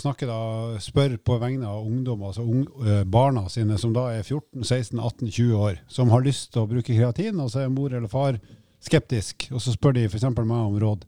snakker 0.00 0.30
da, 0.30 0.38
spør 0.80 1.18
på 1.20 1.36
vegne 1.42 1.68
av 1.68 1.84
ungdom, 1.84 2.22
altså 2.24 2.46
ung, 2.48 2.62
eh, 2.86 3.02
barna 3.04 3.44
sine, 3.52 3.76
som 3.76 3.92
da 3.92 4.06
er 4.14 4.24
14, 4.24 4.64
16, 4.64 4.96
18, 4.96 5.28
20 5.28 5.60
år, 5.60 5.82
som 5.92 6.08
har 6.14 6.24
lyst 6.24 6.48
til 6.54 6.64
å 6.64 6.70
bruke 6.70 6.96
kreatin, 6.96 7.36
og 7.36 7.52
så 7.52 7.66
er 7.66 7.74
mor 7.74 7.92
eller 7.92 8.08
far 8.08 8.40
skeptisk, 8.82 9.50
og 9.52 9.60
så 9.60 9.76
spør 9.76 9.98
de 9.98 10.06
f.eks. 10.08 10.24
meg 10.32 10.56
om 10.56 10.80
råd. 10.80 11.04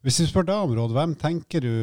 Hvis 0.00 0.22
vi 0.22 0.30
spør 0.30 0.46
deg 0.48 0.62
om 0.64 0.72
råd, 0.78 0.94
hvem 0.96 1.12
tenker 1.20 1.64
du 1.64 1.74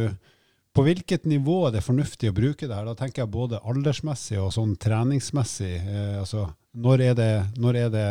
på 0.73 0.83
hvilket 0.85 1.27
nivå 1.29 1.67
er 1.67 1.75
det 1.75 1.83
fornuftig 1.85 2.31
å 2.31 2.37
bruke 2.37 2.65
det 2.65 2.73
her? 2.73 2.87
Da 2.89 2.97
tenker 2.97 3.23
jeg 3.23 3.33
både 3.33 3.61
aldersmessig 3.61 4.39
og 4.41 4.49
sånn 4.55 4.73
treningsmessig. 4.81 5.75
Eh, 5.77 6.17
altså, 6.21 6.47
når 6.77 7.03
er, 7.11 7.15
det, 7.17 7.31
når 7.61 7.79
er 7.83 7.93
det 7.93 8.09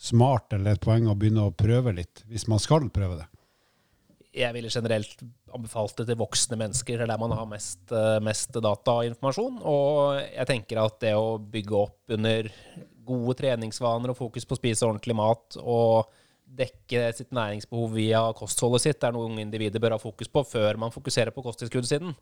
smart 0.00 0.52
eller 0.56 0.76
et 0.76 0.84
poeng 0.84 1.08
å 1.08 1.16
begynne 1.16 1.48
å 1.48 1.56
prøve 1.56 1.96
litt, 1.96 2.24
hvis 2.28 2.46
man 2.52 2.60
skal 2.60 2.88
prøve 2.92 3.22
det? 3.22 3.28
Jeg 4.36 4.54
ville 4.54 4.70
generelt 4.70 5.24
anbefalt 5.50 5.96
det 5.98 6.06
til 6.12 6.20
voksne 6.20 6.60
mennesker, 6.60 7.00
er 7.00 7.08
der 7.10 7.20
man 7.20 7.32
har 7.34 7.48
mest, 7.48 7.82
eh, 7.96 8.20
mest 8.22 8.52
data 8.54 9.00
og 9.00 9.08
informasjon. 9.08 9.60
Og 9.64 10.20
jeg 10.20 10.48
tenker 10.52 10.84
at 10.84 11.00
det 11.02 11.16
å 11.16 11.38
bygge 11.40 11.80
opp 11.80 12.16
under 12.16 12.52
gode 13.08 13.40
treningsvaner 13.40 14.12
og 14.12 14.20
fokus 14.20 14.44
på 14.44 14.54
å 14.54 14.60
spise 14.60 14.86
ordentlig 14.86 15.16
mat 15.16 15.56
og 15.64 16.12
dekke 16.58 17.10
sitt 17.16 17.30
næringsbehov 17.36 17.94
via 17.94 18.20
kostholdet 18.36 18.84
sitt, 18.84 19.04
er 19.04 19.14
noe 19.14 19.28
unge 19.28 19.44
individer 19.44 19.82
bør 19.82 19.96
ha 19.96 20.02
fokus 20.02 20.30
på 20.32 20.42
før 20.48 20.80
man 20.82 20.94
fokuserer 20.94 21.34
på 21.34 21.44
kosttilskuddssiden. 21.44 22.14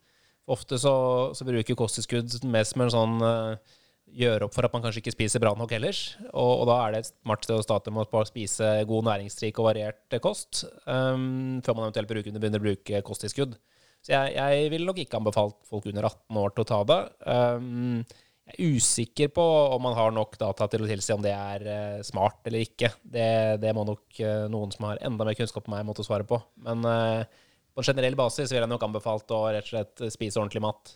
Ofte 0.49 0.79
så, 0.81 0.95
så 1.37 1.45
bruker 1.45 1.77
kosttilskudd 1.77 2.39
mest 2.49 2.75
som 2.75 2.85
en 2.85 2.93
sånn 2.93 3.17
uh, 3.25 3.79
gjøre 4.17 4.47
opp 4.47 4.55
for 4.57 4.65
at 4.65 4.73
man 4.73 4.85
kanskje 4.85 5.03
ikke 5.03 5.15
spiser 5.17 5.43
bra 5.43 5.53
nok 5.59 5.73
ellers. 5.77 6.03
Og, 6.31 6.53
og 6.63 6.69
da 6.71 6.79
er 6.85 6.95
det 6.95 7.03
et 7.03 7.11
smart 7.13 7.45
sted 7.45 7.59
å 7.59 7.65
starte 7.65 7.93
med 7.93 8.09
å 8.09 8.25
spise 8.29 8.71
god 8.89 9.09
næringsrik 9.11 9.61
og 9.61 9.69
variert 9.71 10.21
kost, 10.25 10.65
um, 10.87 11.59
før 11.65 11.77
man 11.77 11.89
eventuelt 11.89 12.13
bruker, 12.13 12.39
begynner 12.39 12.63
å 12.63 12.69
bruke 12.69 13.03
kosttilskudd. 13.07 13.59
Så 14.05 14.15
jeg, 14.15 14.37
jeg 14.39 14.71
ville 14.73 14.87
nok 14.89 15.03
ikke 15.03 15.19
anbefalt 15.19 15.59
folk 15.69 15.89
under 15.91 16.07
18 16.07 16.41
år 16.41 16.55
til 16.55 16.65
å 16.65 16.69
ta 16.71 16.81
det. 16.89 16.99
Um, 17.27 18.03
jeg 18.49 18.65
er 18.65 18.77
usikker 18.79 19.33
på 19.35 19.45
om 19.75 19.83
man 19.85 19.97
har 19.97 20.13
nok 20.15 20.39
data 20.41 20.69
til 20.71 20.85
å 20.85 20.89
tilsi 20.89 21.13
om 21.13 21.25
det 21.25 21.35
er 21.35 21.65
uh, 21.69 22.05
smart 22.07 22.47
eller 22.49 22.65
ikke. 22.65 22.91
Det, 23.03 23.59
det 23.61 23.75
må 23.77 23.85
nok 23.85 24.21
uh, 24.23 24.47
noen 24.49 24.73
som 24.73 24.89
har 24.89 25.03
enda 25.05 25.27
mer 25.27 25.37
kunnskap 25.37 25.69
enn 25.69 25.75
meg, 25.77 25.85
måtte 25.89 26.07
svare 26.07 26.25
på. 26.29 26.41
Men 26.65 26.87
uh, 26.87 27.27
på 27.75 27.83
en 27.83 27.91
generell 27.91 28.17
basis 28.19 28.49
ville 28.49 28.65
jeg 28.65 28.73
nok 28.73 28.87
anbefalt 28.89 29.37
å 29.37 29.43
rett 29.53 29.69
og 29.69 29.75
slett 29.75 30.07
spise 30.15 30.41
ordentlig 30.41 30.65
mat. 30.65 30.95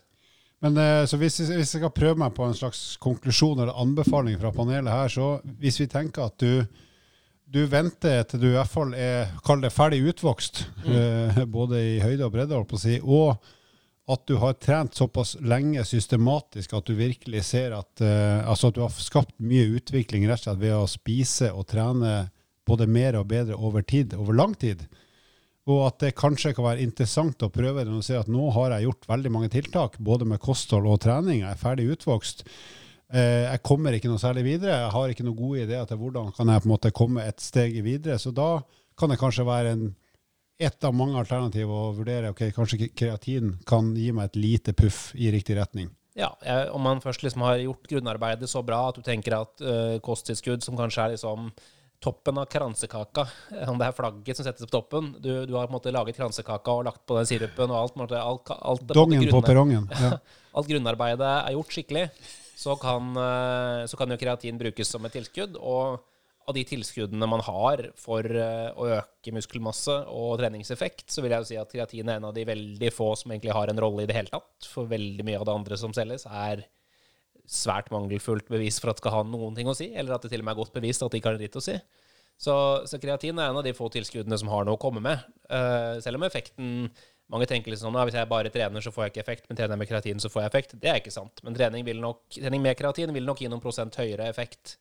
Men 0.63 0.79
så 1.11 1.19
hvis, 1.19 1.41
hvis, 1.43 1.73
jeg 1.75 1.81
skal 1.81 1.91
prøve 1.91 2.21
meg 2.23 2.37
på 2.37 2.45
en 2.47 2.55
slags 2.55 2.95
konklusjon 3.03 3.65
eller 3.65 3.79
anbefaling 3.83 4.37
fra 4.39 4.53
panelet 4.55 4.95
her, 4.95 5.11
så 5.11 5.31
hvis 5.59 5.81
vi 5.81 5.89
tenker 5.91 6.29
at 6.29 6.37
du, 6.39 6.63
du 7.51 7.65
venter 7.67 8.23
til 8.31 8.45
du 8.45 8.47
i 8.53 8.55
hvert 8.55 8.71
fall 8.71 8.95
er, 8.95 9.33
kall 9.43 9.65
det 9.65 9.73
ferdig 9.75 9.99
utvokst, 10.13 10.63
mm. 10.85 11.43
både 11.57 11.83
i 11.83 11.97
høyde 12.05 12.29
og 12.29 12.37
bredde, 12.37 12.55
holdt 12.55 12.71
på 12.71 12.79
å 12.79 12.85
si, 12.85 13.01
og 13.03 13.43
at 14.11 14.27
du 14.27 14.35
har 14.43 14.53
trent 14.59 14.95
såpass 14.95 15.37
lenge 15.41 15.85
systematisk 15.87 16.73
at 16.75 16.89
du 16.89 16.97
virkelig 16.99 17.45
ser 17.47 17.75
at, 17.77 17.93
uh, 18.03 18.43
altså 18.51 18.73
at 18.73 18.79
du 18.79 18.83
har 18.83 18.97
skapt 18.99 19.37
mye 19.39 19.69
utvikling 19.79 20.27
rett 20.27 20.43
og 20.43 20.49
slett 20.49 20.63
ved 20.65 20.75
å 20.75 20.91
spise 20.91 21.53
og 21.55 21.69
trene 21.71 22.17
både 22.67 22.89
mer 22.91 23.19
og 23.19 23.29
bedre 23.31 23.59
over 23.59 23.87
tid, 23.87 24.15
over 24.19 24.35
lang 24.39 24.55
tid. 24.59 24.85
Og 25.71 25.85
at 25.87 26.01
det 26.03 26.17
kanskje 26.19 26.55
kan 26.57 26.67
være 26.67 26.83
interessant 26.83 27.43
å 27.47 27.51
prøve 27.55 27.83
det 27.85 27.91
når 27.91 28.03
du 28.03 28.07
ser 28.07 28.23
at 28.23 28.31
nå 28.31 28.49
har 28.55 28.75
jeg 28.75 28.89
gjort 28.89 29.09
veldig 29.11 29.33
mange 29.35 29.51
tiltak, 29.55 29.99
både 30.03 30.27
med 30.27 30.43
kosthold 30.43 30.89
og 30.91 30.99
trening. 31.03 31.45
Jeg 31.45 31.55
er 31.55 31.61
ferdig 31.61 31.87
utvokst. 31.95 32.43
Uh, 33.13 33.47
jeg 33.47 33.63
kommer 33.63 33.95
ikke 33.95 34.11
noe 34.11 34.23
særlig 34.23 34.49
videre. 34.51 34.81
Jeg 34.83 34.95
har 34.97 35.15
ikke 35.15 35.27
noen 35.29 35.39
gode 35.39 35.63
ideer 35.63 35.87
til 35.87 36.03
hvordan 36.03 36.35
kan 36.35 36.51
jeg 36.51 36.65
på 36.65 36.71
en 36.71 36.75
måte 36.75 36.95
komme 36.97 37.27
et 37.27 37.43
steg 37.43 37.79
videre. 37.87 38.19
Så 38.19 38.35
da 38.35 38.57
kan 38.99 39.15
det 39.15 39.21
kanskje 39.23 39.47
være 39.47 39.77
en 39.77 39.91
ett 40.59 40.85
av 40.85 40.95
mange 40.95 41.19
alternativer 41.19 41.73
å 41.73 41.93
vurdere 41.97 42.31
ok, 42.33 42.47
kanskje 42.55 42.91
kreatin 42.95 43.57
kan 43.67 43.93
gi 43.97 44.13
meg 44.15 44.31
et 44.31 44.41
lite 44.41 44.75
puff 44.77 45.11
i 45.15 45.31
riktig 45.35 45.57
retning. 45.59 45.91
Ja, 46.15 46.35
om 46.77 46.83
man 46.85 47.01
først 47.01 47.23
liksom 47.25 47.45
har 47.47 47.57
gjort 47.63 47.89
grunnarbeidet 47.89 48.51
så 48.51 48.61
bra 48.65 48.83
at 48.91 48.99
du 48.99 49.05
tenker 49.05 49.39
at 49.39 49.63
uh, 49.65 49.97
kosttilskudd, 50.05 50.61
som 50.65 50.77
kanskje 50.77 51.07
er 51.07 51.15
liksom 51.15 51.49
toppen 52.03 52.41
av 52.43 52.51
kransekaka, 52.53 53.25
om 53.71 53.81
det 53.81 53.89
er 53.89 53.97
flagget 53.97 54.39
som 54.39 54.47
settes 54.47 54.67
på 54.67 54.75
toppen 54.75 55.13
Du, 55.23 55.31
du 55.47 55.55
har 55.55 55.69
på 55.69 55.73
en 55.73 55.79
måte 55.79 55.95
laget 55.95 56.19
kransekaka 56.19 56.77
og 56.77 56.87
lagt 56.91 57.05
på 57.09 57.17
den 57.17 57.29
sirupen 57.31 57.73
og 57.73 57.79
alt. 57.79 57.99
alt, 58.03 58.15
alt, 58.21 58.55
alt 58.61 58.87
Dongen 58.93 59.29
på 59.31 59.43
perrongen. 59.45 59.89
Ja. 60.03 60.17
alt 60.59 60.71
grunnarbeidet 60.71 61.35
er 61.41 61.57
gjort 61.57 61.77
skikkelig. 61.79 62.07
Så 62.63 62.77
kan, 62.79 63.15
uh, 63.17 63.89
så 63.89 63.99
kan 63.99 64.13
jo 64.13 64.21
kreatin 64.21 64.61
brukes 64.61 64.93
som 64.93 65.09
et 65.09 65.17
tilskudd. 65.17 65.57
og 65.57 66.03
av 66.49 66.57
de 66.57 66.65
tilskuddene 66.67 67.29
man 67.31 67.43
har 67.47 67.85
for 67.99 68.27
eh, 68.27 68.69
å 68.75 68.89
øke 68.99 69.35
muskelmasse 69.35 69.95
og 70.11 70.37
treningseffekt, 70.41 71.07
så 71.13 71.25
vil 71.25 71.35
jeg 71.35 71.45
jo 71.45 71.51
si 71.53 71.59
at 71.61 71.73
kreatin 71.73 72.11
er 72.11 72.21
en 72.21 72.29
av 72.31 72.37
de 72.37 72.47
veldig 72.49 72.93
få 72.95 73.13
som 73.19 73.33
egentlig 73.33 73.55
har 73.57 73.71
en 73.71 73.83
rolle 73.83 74.05
i 74.05 74.11
det 74.11 74.17
hele 74.17 74.33
tatt. 74.33 74.69
For 74.71 74.91
veldig 74.91 75.27
mye 75.29 75.41
av 75.41 75.47
det 75.49 75.57
andre 75.57 75.79
som 75.81 75.95
selges, 75.97 76.27
er 76.27 76.65
svært 77.49 77.91
mangelfullt 77.93 78.49
bevis 78.51 78.79
for 78.81 78.93
at 78.93 78.99
det 78.99 79.05
skal 79.05 79.17
ha 79.19 79.23
noen 79.27 79.57
ting 79.59 79.71
å 79.71 79.77
si, 79.77 79.91
eller 79.95 80.17
at 80.17 80.25
det 80.25 80.33
til 80.33 80.43
og 80.43 80.49
med 80.49 80.55
er 80.55 80.63
godt 80.63 80.77
bevist 80.77 81.05
at 81.05 81.13
det 81.13 81.23
ikke 81.23 81.33
har 81.33 81.41
dritt 81.41 81.59
å 81.59 81.65
si. 81.65 81.79
Så, 82.43 82.55
så, 82.89 82.99
kreatin 82.99 83.39
er 83.39 83.51
en 83.51 83.59
av 83.61 83.65
de 83.67 83.75
få 83.77 83.87
tilskuddene 83.93 84.39
som 84.41 84.51
har 84.51 84.65
noe 84.67 84.79
å 84.79 84.81
komme 84.81 85.03
med. 85.05 85.21
Uh, 85.47 86.01
selv 86.03 86.19
om 86.19 86.27
effekten 86.27 86.89
Mange 87.33 87.47
tenker 87.49 87.73
liksom 87.73 87.95
at 87.97 88.05
hvis 88.05 88.17
jeg 88.19 88.29
bare 88.29 88.51
trener, 88.53 88.83
så 88.85 88.91
får 88.93 89.07
jeg 89.07 89.13
ikke 89.13 89.21
effekt, 89.23 89.45
men 89.49 89.57
trener 89.57 89.73
jeg 89.73 89.81
med 89.81 89.89
kreatin, 89.89 90.19
så 90.21 90.29
får 90.29 90.43
jeg 90.43 90.51
effekt. 90.51 90.75
Det 90.83 90.91
er 90.91 90.99
ikke 91.01 91.15
sant. 91.15 91.41
Men 91.47 91.55
trening, 91.57 91.87
nok, 91.97 92.27
trening 92.35 92.61
med 92.61 92.77
kreatin 92.77 93.15
vil 93.15 93.25
nok 93.25 93.41
gi 93.41 93.49
noen 93.49 93.63
prosent 93.63 93.97
høyere 93.97 94.27
effekt 94.29 94.75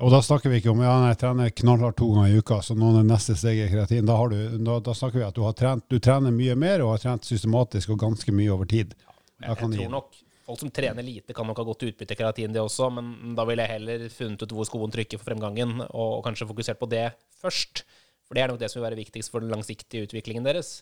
og 0.00 0.12
da 0.14 0.22
snakker 0.24 0.52
vi 0.52 0.60
ikke 0.60 0.72
om 0.72 0.80
ja, 0.84 0.94
jeg 1.10 1.18
trener 1.20 1.52
knallhardt 1.60 1.98
to 2.00 2.08
ganger 2.14 2.32
i 2.32 2.40
uka, 2.40 2.60
så 2.64 2.76
nå 2.78 2.94
er 2.98 3.06
neste 3.06 3.36
steg 3.36 3.60
er 3.60 3.70
kreatin. 3.72 4.08
Da, 4.08 4.16
du, 4.32 4.38
da, 4.64 4.78
da, 4.86 4.96
snakker 4.96 5.20
vi 5.20 5.26
at 5.26 5.36
du, 5.36 5.44
har 5.44 5.56
trent, 5.58 5.84
du 5.92 6.00
trener 6.02 6.34
mye 6.34 6.56
mer 6.58 6.84
og 6.84 6.94
har 6.94 7.04
trent 7.04 7.28
systematisk 7.28 7.92
og 7.94 8.00
ganske 8.02 8.34
mye 8.34 8.52
over 8.54 8.68
tid. 8.70 8.94
Ja, 9.04 9.14
jeg, 9.44 9.56
jeg 9.60 9.76
tror 9.76 9.92
nok 9.92 10.16
folk 10.50 10.62
som 10.64 10.72
trener 10.74 11.06
lite, 11.06 11.36
kan 11.36 11.46
nok 11.46 11.60
ha 11.60 11.66
godt 11.68 11.84
utbytte 11.90 12.16
av 12.16 12.22
kreatin, 12.22 12.54
det 12.56 12.62
også, 12.62 12.88
men 12.96 13.36
da 13.38 13.44
ville 13.48 13.66
jeg 13.66 13.76
heller 13.76 14.06
funnet 14.14 14.42
ut 14.42 14.56
hvor 14.56 14.68
skoen 14.68 14.94
trykker 14.94 15.20
for 15.20 15.30
fremgangen, 15.30 15.76
og, 15.90 16.08
og 16.16 16.24
kanskje 16.26 16.48
fokusert 16.48 16.80
på 16.80 16.88
det 16.90 17.06
først. 17.42 17.84
For 18.26 18.38
det 18.38 18.44
er 18.44 18.52
nok 18.52 18.60
det 18.62 18.70
som 18.70 18.80
vil 18.80 18.88
være 18.88 19.00
viktigst 19.02 19.32
for 19.32 19.42
den 19.42 19.52
langsiktige 19.52 20.08
utviklingen 20.08 20.46
deres. 20.46 20.80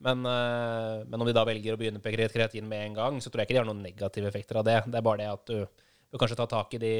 Men, 0.00 0.24
øh, 0.24 1.04
men 1.08 1.20
om 1.20 1.28
de 1.28 1.36
da 1.36 1.44
velger 1.44 1.76
å 1.76 1.80
begynne 1.80 2.00
på 2.00 2.12
kreatin 2.14 2.68
med 2.68 2.86
en 2.86 2.96
gang, 2.96 3.20
så 3.20 3.28
tror 3.28 3.42
jeg 3.42 3.50
ikke 3.50 3.56
de 3.58 3.60
har 3.60 3.68
noen 3.68 3.82
negative 3.84 4.28
effekter 4.30 4.60
av 4.60 4.66
det. 4.68 4.78
Det 4.88 5.00
er 5.00 5.04
bare 5.04 5.20
det 5.20 5.28
at 5.28 5.50
du 5.50 5.88
bør 6.10 6.24
kanskje 6.24 6.38
ta 6.40 6.46
tak 6.50 6.74
i 6.74 6.82
de 6.82 6.94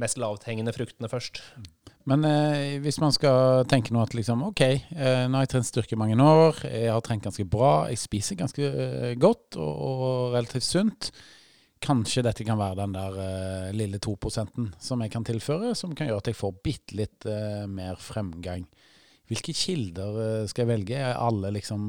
mest 0.00 0.18
lavthengende 0.20 0.72
fruktene 0.74 1.10
først. 1.12 1.40
Men 2.08 2.24
eh, 2.28 2.76
hvis 2.84 2.98
man 3.00 3.12
skal 3.16 3.64
tenke 3.68 3.94
nå 3.94 4.02
at 4.04 4.16
liksom, 4.16 4.42
OK, 4.50 4.62
eh, 4.64 5.24
nå 5.28 5.38
har 5.38 5.46
jeg 5.46 5.54
trent 5.54 5.68
styrke 5.68 5.96
i 5.96 6.00
mange 6.00 6.16
år, 6.20 6.64
jeg 6.68 6.92
har 6.92 7.04
trent 7.04 7.24
ganske 7.24 7.46
bra, 7.48 7.86
jeg 7.92 8.00
spiser 8.00 8.40
ganske 8.40 8.64
eh, 8.68 9.14
godt 9.20 9.58
og, 9.60 9.72
og, 9.84 10.36
relativt 10.36 10.68
sunt. 10.68 11.10
Kanskje 11.84 12.24
dette 12.24 12.44
kan 12.48 12.60
være 12.60 12.80
den 12.80 12.96
der 12.96 13.20
eh, 13.24 13.70
lille 13.76 14.00
2% 14.00 14.80
som 14.80 15.04
jeg 15.04 15.12
kan 15.12 15.24
tilføre, 15.28 15.74
som 15.76 15.92
kan 15.96 16.08
gjøre 16.08 16.24
at 16.24 16.32
jeg 16.32 16.40
får 16.40 16.58
bitte 16.64 16.98
litt 17.00 17.28
eh, 17.28 17.64
mer 17.68 18.00
fremgang. 18.00 18.64
Hvilke 19.28 19.56
kilder 19.56 20.20
eh, 20.24 20.48
skal 20.48 20.64
jeg 20.64 20.72
velge? 20.74 21.00
Er 21.00 21.20
alle 21.20 21.52
liksom 21.56 21.84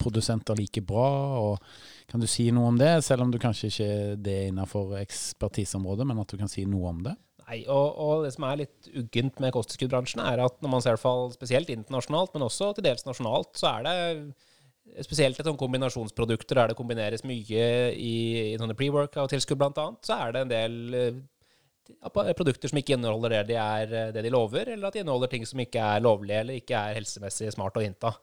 produsenter 0.00 0.58
like 0.58 0.82
bra? 0.86 1.10
og 1.40 2.08
Kan 2.10 2.22
du 2.22 2.28
si 2.30 2.50
noe 2.54 2.72
om 2.72 2.80
det, 2.80 2.96
selv 3.06 3.26
om 3.26 3.32
du 3.32 3.40
kanskje 3.42 3.70
ikke 3.70 3.90
er 3.90 4.16
det 4.20 4.38
innenfor 4.48 4.96
ekspertiseområdet, 5.00 6.08
men 6.08 6.22
at 6.22 6.30
du 6.30 6.40
kan 6.40 6.50
si 6.50 6.66
noe 6.68 6.90
om 6.92 7.04
det? 7.06 7.14
Nei, 7.44 7.60
og, 7.68 7.98
og, 8.00 8.24
det 8.24 8.32
som 8.32 8.46
er 8.48 8.62
litt 8.62 8.88
uggent 8.96 9.40
med 9.42 9.52
kosttilskuddbransjen, 9.52 10.22
er 10.24 10.40
at 10.46 10.56
når 10.64 10.72
man 10.72 10.84
ser 10.84 11.00
fall 11.00 11.28
spesielt 11.34 11.68
internasjonalt, 11.72 12.32
men 12.32 12.46
også 12.46 12.72
til 12.76 12.86
dels 12.86 13.04
nasjonalt, 13.04 13.52
så 13.60 13.68
er 13.74 13.84
det 13.84 15.04
spesielt 15.04 15.40
et 15.40 15.50
kombinasjonsprodukter 15.58 16.60
der 16.60 16.72
det 16.72 16.78
kombineres 16.78 17.24
mye 17.26 17.68
i, 17.92 18.16
i 18.52 18.56
sånne 18.60 18.76
pre-workout-tilskudd 18.78 19.60
bl.a., 19.60 19.86
så 20.04 20.18
er 20.20 20.34
det 20.34 20.44
en 20.44 20.52
del 20.52 20.76
uh, 20.94 22.32
produkter 22.36 22.70
som 22.70 22.80
ikke 22.80 22.96
inneholder 22.96 23.36
det 23.36 23.42
de, 23.52 23.58
er, 23.60 23.96
det 24.14 24.24
de 24.24 24.32
lover, 24.32 24.72
eller 24.72 24.88
at 24.88 24.96
de 24.96 25.02
inneholder 25.04 25.32
ting 25.32 25.44
som 25.48 25.60
ikke 25.60 25.82
er 25.82 26.04
lovlige 26.04 26.44
eller 26.44 26.60
ikke 26.60 26.78
er 26.78 27.00
helsemessig 27.00 27.52
smart 27.52 27.76
å 27.76 27.84
innta. 27.84 28.14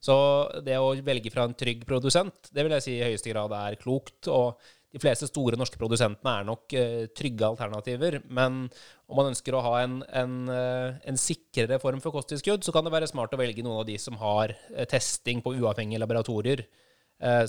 Så 0.00 0.14
det 0.62 0.76
å 0.78 0.92
velge 1.04 1.30
fra 1.34 1.48
en 1.48 1.56
trygg 1.58 1.84
produsent, 1.88 2.50
det 2.54 2.64
vil 2.64 2.74
jeg 2.76 2.84
si 2.84 2.96
i 2.98 3.06
høyeste 3.06 3.32
grad 3.32 3.54
er 3.56 3.78
klokt. 3.80 4.28
og 4.30 4.60
de 4.88 5.00
fleste 5.02 5.26
store 5.28 5.58
norske 5.60 5.76
produsentene 5.76 6.32
er 6.38 6.46
nok 6.48 6.72
uh, 6.72 7.02
trygge 7.16 7.44
alternativer. 7.44 8.18
Men 8.24 8.62
om 9.08 9.20
man 9.20 9.30
ønsker 9.32 9.56
å 9.56 9.62
ha 9.66 9.74
en, 9.82 9.98
en, 10.16 10.36
uh, 10.48 10.96
en, 11.04 11.20
sikrere 11.20 11.80
form 11.82 12.00
for 12.04 12.14
kosttilskudd, 12.14 12.64
så 12.64 12.72
kan 12.74 12.86
det 12.86 12.94
være 12.94 13.10
smart 13.10 13.34
å 13.36 13.40
velge 13.40 13.64
noen 13.64 13.82
av 13.82 13.88
de 13.88 13.98
som 14.00 14.16
har 14.20 14.54
uh, 14.56 14.84
testing 14.88 15.44
på 15.44 15.56
uavhengige 15.58 16.00
laboratorier. 16.00 16.66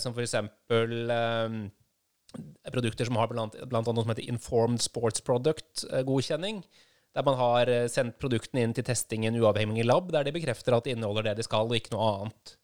som 0.02 0.10
f.eks. 0.10 0.32
produkter 2.74 3.06
som 3.06 3.18
har 3.20 3.28
blant, 3.30 3.54
annet 3.54 3.90
noe 3.94 4.02
som 4.02 4.10
heter 4.10 4.26
Informed 4.32 4.82
Sports 4.82 5.22
Product-godkjenning 5.22 6.64
der 7.16 7.26
man 7.26 7.38
har 7.40 7.70
eh, 7.70 7.86
sendt 7.90 8.18
produktene 8.22 8.64
inn 8.64 8.74
til 8.76 8.86
testing 8.86 9.24
i 9.24 9.30
en 9.30 9.38
uavhengig 9.40 9.86
lab, 9.86 10.10
der 10.14 10.26
de 10.26 10.34
bekrefter 10.34 10.76
at 10.76 10.86
de 10.86 10.96
inneholder 10.96 11.30
det 11.30 11.40
de 11.40 11.46
skal, 11.46 11.70
og 11.70 11.78
ikke 11.78 11.94
noe 11.94 12.10
annet. 12.16 12.56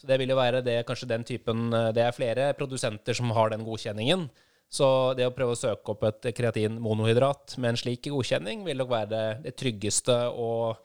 Så 0.00 0.08
det 0.10 0.18
vil 0.18 0.32
jo 0.32 0.38
være 0.40 0.64
det, 0.66 0.80
kanskje 0.88 1.06
den 1.12 1.22
typen 1.22 1.68
Det 1.94 2.02
er 2.02 2.14
flere 2.16 2.48
produsenter 2.58 3.14
som 3.14 3.30
har 3.36 3.52
den 3.52 3.62
godkjenningen. 3.62 4.24
Så 4.72 4.86
det 5.18 5.26
å 5.28 5.34
prøve 5.36 5.52
å 5.52 5.58
søke 5.58 5.92
opp 5.92 6.06
et 6.08 6.30
kreatinmonohydrat 6.32 7.58
med 7.60 7.74
en 7.74 7.78
slik 7.78 8.08
godkjenning 8.08 8.62
vil 8.64 8.80
nok 8.80 8.92
være 8.94 9.10
det, 9.10 9.24
det 9.44 9.52
tryggeste 9.60 10.16
og 10.32 10.78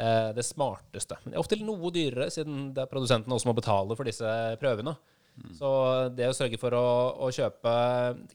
eh, 0.00 0.30
det 0.32 0.46
smarteste. 0.48 1.18
Men 1.22 1.34
det 1.34 1.36
er 1.36 1.42
ofte 1.42 1.58
noe 1.60 1.92
dyrere, 1.92 2.30
siden 2.32 2.70
det 2.72 2.86
er 2.86 2.88
produsenten 2.88 3.34
også 3.36 3.50
må 3.50 3.56
betale 3.58 3.98
for 3.98 4.08
disse 4.08 4.30
prøvene. 4.62 4.96
Mm. 5.36 5.50
Så 5.58 5.68
det 6.16 6.30
å 6.30 6.36
sørge 6.38 6.60
for 6.62 6.78
å, 6.78 6.86
å 7.26 7.28
kjøpe 7.36 7.74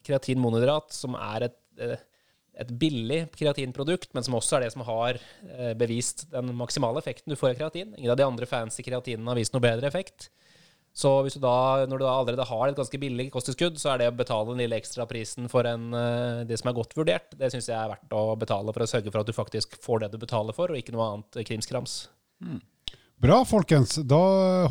kreatinmonohydrat, 0.06 0.94
som 0.94 1.18
er 1.18 1.48
et, 1.48 1.58
eh, 1.82 2.06
et 2.60 2.72
billig 2.82 3.22
kreatinprodukt, 3.40 4.12
men 4.14 4.26
som 4.26 4.36
også 4.38 4.58
er 4.58 4.66
det 4.66 4.74
som 4.74 4.84
har 4.88 5.20
eh, 5.20 5.72
bevist 5.80 6.26
den 6.34 6.52
maksimale 6.60 7.02
effekten 7.02 7.32
du 7.32 7.38
får 7.40 7.54
av 7.54 7.62
kreatin 7.62 7.96
Ingen 7.96 8.12
av 8.14 8.20
de 8.20 8.28
andre 8.28 8.50
fancy 8.50 8.84
kreatinene 8.86 9.32
har 9.32 9.40
vist 9.40 9.56
noe 9.56 9.64
bedre 9.64 9.88
effekt. 9.88 10.30
Så 11.00 11.12
hvis 11.24 11.38
du 11.38 11.44
da, 11.44 11.86
når 11.88 12.02
du 12.02 12.04
da 12.04 12.14
allerede 12.18 12.48
har 12.50 12.68
et 12.68 12.78
ganske 12.78 13.00
billig 13.00 13.30
kosttilskudd, 13.32 13.78
så 13.80 13.94
er 13.94 14.02
det 14.02 14.10
å 14.10 14.18
betale 14.18 14.50
den 14.50 14.64
lille 14.64 14.80
ekstraprisen 14.82 15.48
for 15.52 15.68
en, 15.70 15.94
eh, 15.96 16.42
det 16.50 16.58
som 16.60 16.72
er 16.72 16.80
godt 16.80 16.98
vurdert, 16.98 17.38
det 17.40 17.52
syns 17.54 17.70
jeg 17.70 17.78
er 17.78 17.94
verdt 17.94 18.18
å 18.18 18.24
betale 18.40 18.76
for 18.76 18.84
å 18.84 18.90
sørge 18.90 19.14
for 19.14 19.22
at 19.22 19.30
du 19.30 19.38
faktisk 19.38 19.78
får 19.84 20.04
det 20.04 20.12
du 20.16 20.20
betaler 20.22 20.58
for, 20.58 20.74
og 20.74 20.82
ikke 20.82 20.96
noe 20.96 21.08
annet 21.14 21.40
krimskrams. 21.48 22.02
Mm. 22.44 22.60
Bra, 23.20 23.42
folkens. 23.44 23.98
Da 24.08 24.22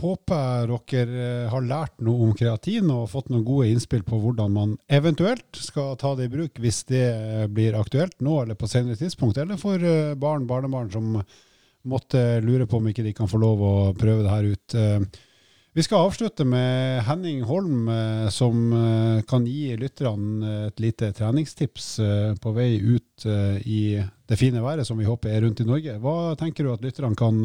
håper 0.01 0.39
jeg 0.41 0.79
dere 0.89 1.25
eh, 1.25 1.51
har 1.53 1.67
lært 1.69 1.99
noe 2.01 2.31
om 2.31 2.33
kreatin 2.37 2.89
og 2.95 3.11
fått 3.13 3.29
noen 3.29 3.45
gode 3.45 3.69
innspill 3.69 4.01
på 4.07 4.21
hvordan 4.23 4.55
man 4.55 4.73
eventuelt 4.89 5.61
skal 5.61 5.99
ta 6.01 6.15
det 6.17 6.31
i 6.31 6.33
bruk 6.33 6.57
hvis 6.63 6.81
det 6.89 7.05
blir 7.53 7.77
aktuelt 7.77 8.17
nå 8.25 8.41
eller 8.43 8.57
på 8.57 8.71
senere 8.71 8.97
tidspunkt, 8.97 9.37
eller 9.37 9.61
for 9.61 9.77
eh, 9.77 10.17
barn, 10.17 10.49
barnebarn 10.49 10.89
som 10.95 11.21
måtte 11.89 12.25
lure 12.45 12.65
på 12.67 12.81
om 12.81 12.89
ikke 12.89 13.05
de 13.05 13.13
kan 13.17 13.29
få 13.29 13.41
lov 13.41 13.61
å 13.65 13.75
prøve 13.97 14.25
det 14.25 14.33
her 14.33 14.49
ut. 14.55 14.79
Vi 15.79 15.83
skal 15.83 16.09
avslutte 16.09 16.43
med 16.43 17.05
Henning 17.07 17.45
Holm, 17.47 17.89
eh, 17.89 18.29
som 18.35 18.73
eh, 18.73 19.21
kan 19.29 19.45
gi 19.47 19.77
lytterne 19.79 20.49
et 20.67 20.81
lite 20.83 21.13
treningstips 21.15 21.87
eh, 22.03 22.33
på 22.35 22.51
vei 22.57 22.81
ut 22.81 23.27
i 23.63 24.01
det 24.01 24.39
fine 24.41 24.63
været 24.63 24.87
som 24.87 24.99
vi 24.99 25.07
håper 25.07 25.31
er 25.31 25.45
rundt 25.45 25.61
i 25.63 25.67
Norge. 25.69 25.95
Hva 26.03 26.35
tenker 26.41 26.67
du 26.67 26.73
at 26.73 26.83
lytterne 26.83 27.19
kan 27.19 27.39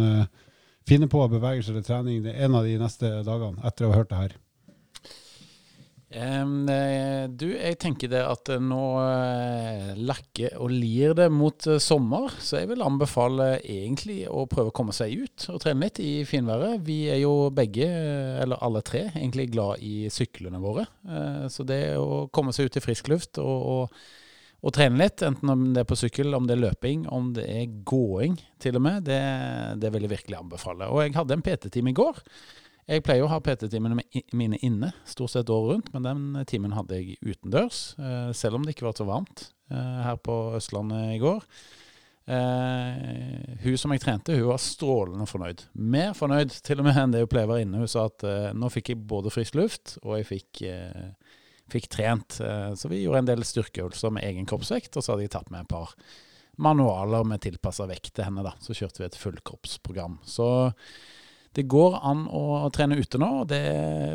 finne 0.88 1.10
på 1.12 1.22
bevegelser 1.32 1.76
eller 1.76 1.86
trening 1.88 2.26
en 2.34 2.58
av 2.60 2.68
de 2.68 2.80
neste 2.82 3.12
dagene, 3.28 3.62
etter 3.68 3.88
å 3.88 3.94
ha 3.94 4.02
hørt 4.02 4.12
det 4.14 4.24
her? 4.24 4.40
Um, 6.14 6.68
du, 7.34 7.48
jeg 7.56 7.78
tenker 7.82 8.10
det 8.12 8.22
at 8.22 8.52
nå 8.62 8.82
uh, 9.02 9.94
lakker 9.98 10.60
og 10.62 10.70
lir 10.70 11.16
det 11.18 11.26
mot 11.34 11.66
uh, 11.66 11.80
sommer, 11.82 12.36
så 12.38 12.60
jeg 12.60 12.70
vil 12.70 12.86
anbefale 12.86 13.56
egentlig 13.62 14.20
å 14.30 14.46
prøve 14.50 14.70
å 14.70 14.76
komme 14.78 14.94
seg 14.94 15.24
ut 15.24 15.48
og 15.50 15.62
trene 15.64 15.88
litt 15.88 16.02
i 16.04 16.12
finværet. 16.30 16.84
Vi 16.86 17.00
er 17.10 17.24
jo 17.24 17.50
begge, 17.56 17.90
eller 18.44 18.62
alle 18.62 18.84
tre, 18.86 19.08
egentlig 19.16 19.50
glad 19.56 19.82
i 19.82 20.12
syklene 20.14 20.62
våre. 20.62 20.86
Uh, 21.02 21.50
så 21.50 21.66
det 21.66 21.82
å 21.98 22.28
komme 22.34 22.54
seg 22.54 22.70
ut 22.70 22.78
i 22.78 22.86
frisk 22.86 23.10
luft 23.10 23.42
og, 23.42 23.66
og, 23.74 24.04
og, 24.64 24.72
trene 24.72 25.02
litt, 25.02 25.20
enten 25.28 25.52
om 25.52 25.64
det 25.76 25.84
er 25.84 25.88
på 25.90 25.98
sykkel, 26.00 26.32
om 26.38 26.46
det 26.48 26.56
er 26.56 26.62
løping, 26.64 27.06
om 27.12 27.34
det 27.36 27.44
er 27.52 27.72
gåing 27.84 28.38
til 28.64 28.80
og 28.80 28.86
med, 28.86 29.04
det, 29.10 29.20
det 29.84 29.92
vil 29.92 30.08
jeg 30.08 30.14
virkelig 30.16 30.40
anbefale. 30.40 30.88
Og 30.88 31.04
jeg 31.04 31.18
hadde 31.18 31.36
en 31.36 31.44
PT-time 31.44 31.92
i 31.92 31.98
går. 31.98 32.22
Jeg 32.84 33.04
pleier 33.04 33.24
å 33.24 33.32
ha 33.32 33.40
PT-timene 33.44 34.02
mine 34.36 34.60
inne 34.64 34.92
stort 35.08 35.32
sett 35.32 35.52
året 35.52 35.78
rundt, 35.78 35.94
men 35.94 36.08
den 36.08 36.48
timen 36.48 36.76
hadde 36.76 37.00
jeg 37.00 37.20
utendørs, 37.22 37.84
eh, 38.00 38.32
selv 38.36 38.60
om 38.60 38.66
det 38.66 38.76
ikke 38.76 38.90
var 38.90 38.98
så 38.98 39.08
varmt 39.08 39.50
eh, 39.72 40.02
her 40.08 40.20
på 40.24 40.38
Østlandet 40.60 41.16
i 41.16 41.22
går. 41.24 41.48
Uh, 42.24 43.58
hun 43.66 43.76
som 43.76 43.92
jeg 43.92 44.00
trente, 44.00 44.32
hun 44.32 44.48
var 44.48 44.62
strålende 44.64 45.26
fornøyd. 45.28 45.66
Mer 45.76 46.14
fornøyd 46.16 46.54
til 46.64 46.80
og 46.80 46.88
med 46.88 46.96
enn 46.96 47.12
det 47.12 47.26
hun 47.26 47.32
pleier 47.34 47.50
å 47.50 47.52
være 47.52 47.66
inne. 47.66 47.82
Hun 47.84 47.92
sa 47.92 48.06
at 48.08 48.24
nå 48.56 48.70
fikk 48.72 48.94
jeg 48.94 49.02
både 49.12 49.34
frisk 49.34 49.58
luft, 49.60 49.98
og 50.06 50.22
jeg 50.22 50.30
fikk, 50.30 50.62
fikk 51.74 51.90
trent. 51.92 52.38
så 52.40 52.92
vi 52.92 53.02
gjorde 53.02 53.24
en 53.24 53.32
del 53.32 53.44
styrkeøvelser 53.48 54.14
med 54.14 54.28
egen 54.30 54.48
kroppsvekt, 54.50 54.96
og 54.96 55.04
så 55.04 55.14
hadde 55.14 55.26
jeg 55.26 55.34
tatt 55.36 55.52
med 55.54 55.66
et 55.66 55.74
par 55.74 55.96
manualer 56.62 57.26
med 57.26 57.42
tilpassa 57.42 57.88
vekt 57.90 58.14
til 58.14 58.28
henne. 58.28 58.46
da. 58.46 58.54
Så 58.62 58.76
kjørte 58.78 59.02
vi 59.02 59.10
et 59.10 59.20
fullkroppsprogram. 59.20 60.20
Så 60.26 60.48
det 61.54 61.68
går 61.70 62.00
an 62.02 62.26
å 62.34 62.70
trene 62.74 62.98
ute 62.98 63.20
nå, 63.22 63.30
og 63.44 63.48
det 63.52 63.64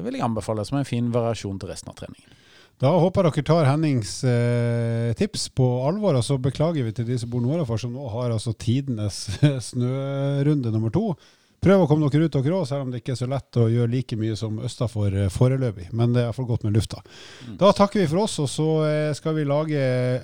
vil 0.05 0.19
jeg 0.19 0.27
anbefale 0.27 0.65
som 0.67 0.81
en 0.81 0.89
fin 0.89 1.11
variasjon 1.15 1.59
til 1.61 1.71
resten 1.71 1.93
av 1.93 1.99
treningen. 2.01 2.37
Da 2.79 2.93
håper 2.95 3.27
dere 3.27 3.43
tar 3.43 3.67
Hennings 3.67 4.13
eh, 4.23 5.11
tips 5.19 5.49
på 5.59 5.67
alvor, 5.89 6.15
og 6.15 6.23
så 6.23 6.37
beklager 6.39 6.87
vi 6.87 6.93
til 6.95 7.09
de 7.09 7.17
som 7.19 7.31
bor 7.31 7.43
nordafor, 7.43 7.81
som 7.83 7.95
nå 7.95 8.05
har 8.13 8.31
altså 8.31 8.55
tidenes 8.55 9.25
snørunde 9.71 10.71
nummer 10.71 10.95
to. 10.95 11.09
Prøv 11.59 11.83
å 11.83 11.87
komme 11.91 12.07
dere 12.07 12.29
ut 12.29 12.37
og 12.39 12.47
òg, 12.47 12.67
selv 12.69 12.87
om 12.87 12.93
det 12.93 13.01
ikke 13.03 13.17
er 13.17 13.19
så 13.19 13.27
lett 13.31 13.59
å 13.59 13.67
gjøre 13.71 13.91
like 13.91 14.19
mye 14.19 14.37
som 14.39 14.61
østafor 14.63 15.15
eh, 15.25 15.31
foreløpig. 15.33 15.89
Men 15.91 16.15
det 16.15 16.23
er 16.23 16.29
iallfall 16.29 16.47
godt 16.47 16.67
med 16.69 16.77
lufta. 16.79 17.03
Mm. 17.03 17.57
Da 17.59 17.73
takker 17.75 18.05
vi 18.05 18.11
for 18.11 18.23
oss, 18.27 18.39
og 18.45 18.51
så 18.53 18.69
eh, 18.87 19.15
skal 19.19 19.35
vi 19.39 19.47
lage 19.49 19.81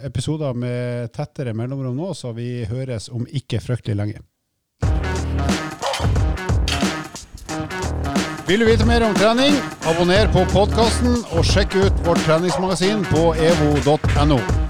episoder 0.07 0.55
med 0.55 1.11
tettere 1.15 1.57
mellomrom 1.57 1.99
nå, 1.99 2.13
så 2.15 2.31
vi 2.37 2.63
høres 2.71 3.11
om 3.11 3.27
ikke 3.27 3.63
fryktelig 3.65 3.99
lenge. 3.99 4.23
Vil 8.45 8.61
du 8.61 8.69
vite 8.69 8.85
mer 8.87 9.03
om 9.07 9.15
trening, 9.17 9.57
abonner 9.89 10.29
på 10.35 10.45
podkasten 10.53 11.17
og 11.33 11.49
sjekk 11.49 11.79
ut 11.81 12.05
vårt 12.07 12.21
treningsmagasin 12.29 13.03
på 13.09 13.33
evo.no. 13.41 14.64